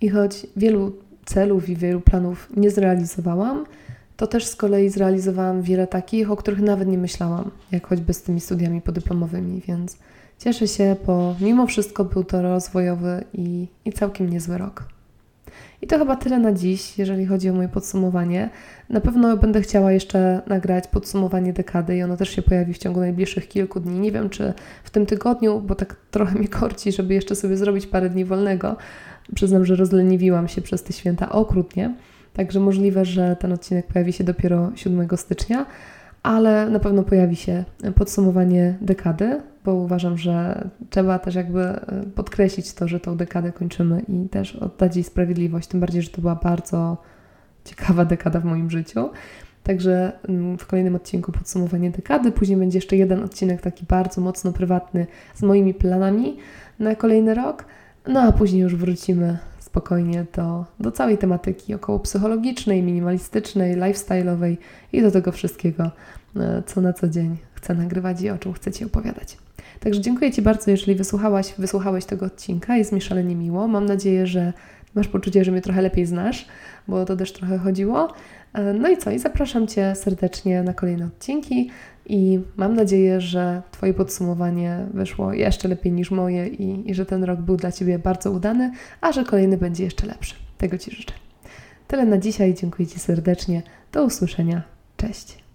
I 0.00 0.08
choć 0.08 0.46
wielu 0.56 0.92
celów 1.24 1.68
i 1.68 1.76
wielu 1.76 2.00
planów 2.00 2.48
nie 2.56 2.70
zrealizowałam, 2.70 3.64
to 4.16 4.26
też 4.26 4.46
z 4.46 4.56
kolei 4.56 4.88
zrealizowałam 4.90 5.62
wiele 5.62 5.86
takich, 5.86 6.30
o 6.30 6.36
których 6.36 6.60
nawet 6.60 6.88
nie 6.88 6.98
myślałam, 6.98 7.50
jak 7.72 7.86
choćby 7.86 8.14
z 8.14 8.22
tymi 8.22 8.40
studiami 8.40 8.80
podyplomowymi, 8.80 9.62
więc 9.68 9.98
cieszę 10.38 10.68
się, 10.68 10.96
bo 11.06 11.34
mimo 11.40 11.66
wszystko 11.66 12.04
był 12.04 12.24
to 12.24 12.42
rozwojowy 12.42 13.24
i, 13.32 13.68
i 13.84 13.92
całkiem 13.92 14.30
niezły 14.30 14.58
rok. 14.58 14.97
I 15.82 15.86
to 15.86 15.98
chyba 15.98 16.16
tyle 16.16 16.38
na 16.38 16.52
dziś, 16.52 16.98
jeżeli 16.98 17.26
chodzi 17.26 17.50
o 17.50 17.54
moje 17.54 17.68
podsumowanie. 17.68 18.50
Na 18.90 19.00
pewno 19.00 19.36
będę 19.36 19.60
chciała 19.60 19.92
jeszcze 19.92 20.42
nagrać 20.46 20.88
podsumowanie 20.88 21.52
dekady 21.52 21.96
i 21.96 22.02
ono 22.02 22.16
też 22.16 22.28
się 22.28 22.42
pojawi 22.42 22.74
w 22.74 22.78
ciągu 22.78 23.00
najbliższych 23.00 23.48
kilku 23.48 23.80
dni. 23.80 24.00
Nie 24.00 24.12
wiem, 24.12 24.30
czy 24.30 24.54
w 24.84 24.90
tym 24.90 25.06
tygodniu, 25.06 25.60
bo 25.60 25.74
tak 25.74 25.96
trochę 26.10 26.38
mnie 26.38 26.48
korci, 26.48 26.92
żeby 26.92 27.14
jeszcze 27.14 27.34
sobie 27.34 27.56
zrobić 27.56 27.86
parę 27.86 28.10
dni 28.10 28.24
wolnego. 28.24 28.76
Przyznam, 29.34 29.64
że 29.64 29.76
rozleniwiłam 29.76 30.48
się 30.48 30.62
przez 30.62 30.82
te 30.82 30.92
święta 30.92 31.32
okrutnie, 31.32 31.94
także 32.34 32.60
możliwe, 32.60 33.04
że 33.04 33.36
ten 33.36 33.52
odcinek 33.52 33.86
pojawi 33.86 34.12
się 34.12 34.24
dopiero 34.24 34.70
7 34.74 35.08
stycznia 35.16 35.66
ale 36.22 36.70
na 36.70 36.78
pewno 36.78 37.02
pojawi 37.02 37.36
się 37.36 37.64
podsumowanie 37.94 38.74
dekady, 38.80 39.40
bo 39.68 39.74
uważam, 39.74 40.18
że 40.18 40.64
trzeba 40.90 41.18
też 41.18 41.34
jakby 41.34 41.60
e, 41.60 41.80
podkreślić 42.14 42.72
to, 42.72 42.88
że 42.88 43.00
tą 43.00 43.16
dekadę 43.16 43.52
kończymy 43.52 44.02
i 44.08 44.28
też 44.28 44.56
oddać 44.56 44.96
jej 44.96 45.04
sprawiedliwość, 45.04 45.68
tym 45.68 45.80
bardziej, 45.80 46.02
że 46.02 46.10
to 46.10 46.20
była 46.20 46.34
bardzo 46.34 46.96
ciekawa 47.64 48.04
dekada 48.04 48.40
w 48.40 48.44
moim 48.44 48.70
życiu. 48.70 49.10
Także 49.62 50.12
mm, 50.28 50.58
w 50.58 50.66
kolejnym 50.66 50.94
odcinku 50.94 51.32
podsumowanie 51.32 51.90
dekady, 51.90 52.32
później 52.32 52.58
będzie 52.58 52.78
jeszcze 52.78 52.96
jeden 52.96 53.24
odcinek 53.24 53.60
taki 53.60 53.84
bardzo 53.88 54.20
mocno 54.20 54.52
prywatny 54.52 55.06
z 55.34 55.42
moimi 55.42 55.74
planami 55.74 56.36
na 56.78 56.94
kolejny 56.94 57.34
rok. 57.34 57.64
No 58.06 58.20
a 58.20 58.32
później 58.32 58.62
już 58.62 58.76
wrócimy 58.76 59.38
spokojnie 59.60 60.26
do, 60.36 60.64
do 60.80 60.92
całej 60.92 61.18
tematyki 61.18 61.74
około 61.74 61.98
psychologicznej, 61.98 62.82
minimalistycznej, 62.82 63.76
lifestyle'owej 63.76 64.56
i 64.92 65.02
do 65.02 65.10
tego 65.10 65.32
wszystkiego, 65.32 65.90
e, 66.36 66.62
co 66.66 66.80
na 66.80 66.92
co 66.92 67.08
dzień 67.08 67.36
chcę 67.54 67.74
nagrywać 67.74 68.22
i 68.22 68.30
o 68.30 68.38
czym 68.38 68.52
chcę 68.52 68.72
Ci 68.72 68.84
opowiadać. 68.84 69.47
Także 69.80 70.00
dziękuję 70.00 70.32
Ci 70.32 70.42
bardzo, 70.42 70.70
jeżeli 70.70 70.94
wysłuchałaś, 70.94 71.54
wysłuchałeś 71.58 72.04
tego 72.04 72.26
odcinka. 72.26 72.76
Jest 72.76 72.92
mi 72.92 73.00
szalenie 73.00 73.36
miło. 73.36 73.68
Mam 73.68 73.86
nadzieję, 73.86 74.26
że 74.26 74.52
masz 74.94 75.08
poczucie, 75.08 75.44
że 75.44 75.52
mnie 75.52 75.60
trochę 75.60 75.82
lepiej 75.82 76.06
znasz, 76.06 76.46
bo 76.88 77.04
to 77.04 77.16
też 77.16 77.32
trochę 77.32 77.58
chodziło. 77.58 78.12
E, 78.52 78.72
no 78.72 78.88
i 78.88 78.96
co? 78.96 79.10
I 79.10 79.18
zapraszam 79.18 79.66
Cię 79.66 79.94
serdecznie 79.94 80.62
na 80.62 80.74
kolejne 80.74 81.06
odcinki 81.06 81.70
i 82.06 82.40
mam 82.56 82.74
nadzieję, 82.74 83.20
że 83.20 83.62
Twoje 83.70 83.94
podsumowanie 83.94 84.86
wyszło 84.94 85.32
jeszcze 85.32 85.68
lepiej 85.68 85.92
niż 85.92 86.10
moje 86.10 86.46
i, 86.46 86.90
i 86.90 86.94
że 86.94 87.06
ten 87.06 87.24
rok 87.24 87.40
był 87.40 87.56
dla 87.56 87.72
Ciebie 87.72 87.98
bardzo 87.98 88.30
udany, 88.30 88.72
a 89.00 89.12
że 89.12 89.24
kolejny 89.24 89.56
będzie 89.56 89.84
jeszcze 89.84 90.06
lepszy. 90.06 90.34
Tego 90.58 90.78
Ci 90.78 90.90
życzę. 90.90 91.14
Tyle 91.88 92.06
na 92.06 92.18
dzisiaj. 92.18 92.54
Dziękuję 92.54 92.88
Ci 92.88 92.98
serdecznie. 92.98 93.62
Do 93.92 94.04
usłyszenia. 94.04 94.62
Cześć. 94.96 95.47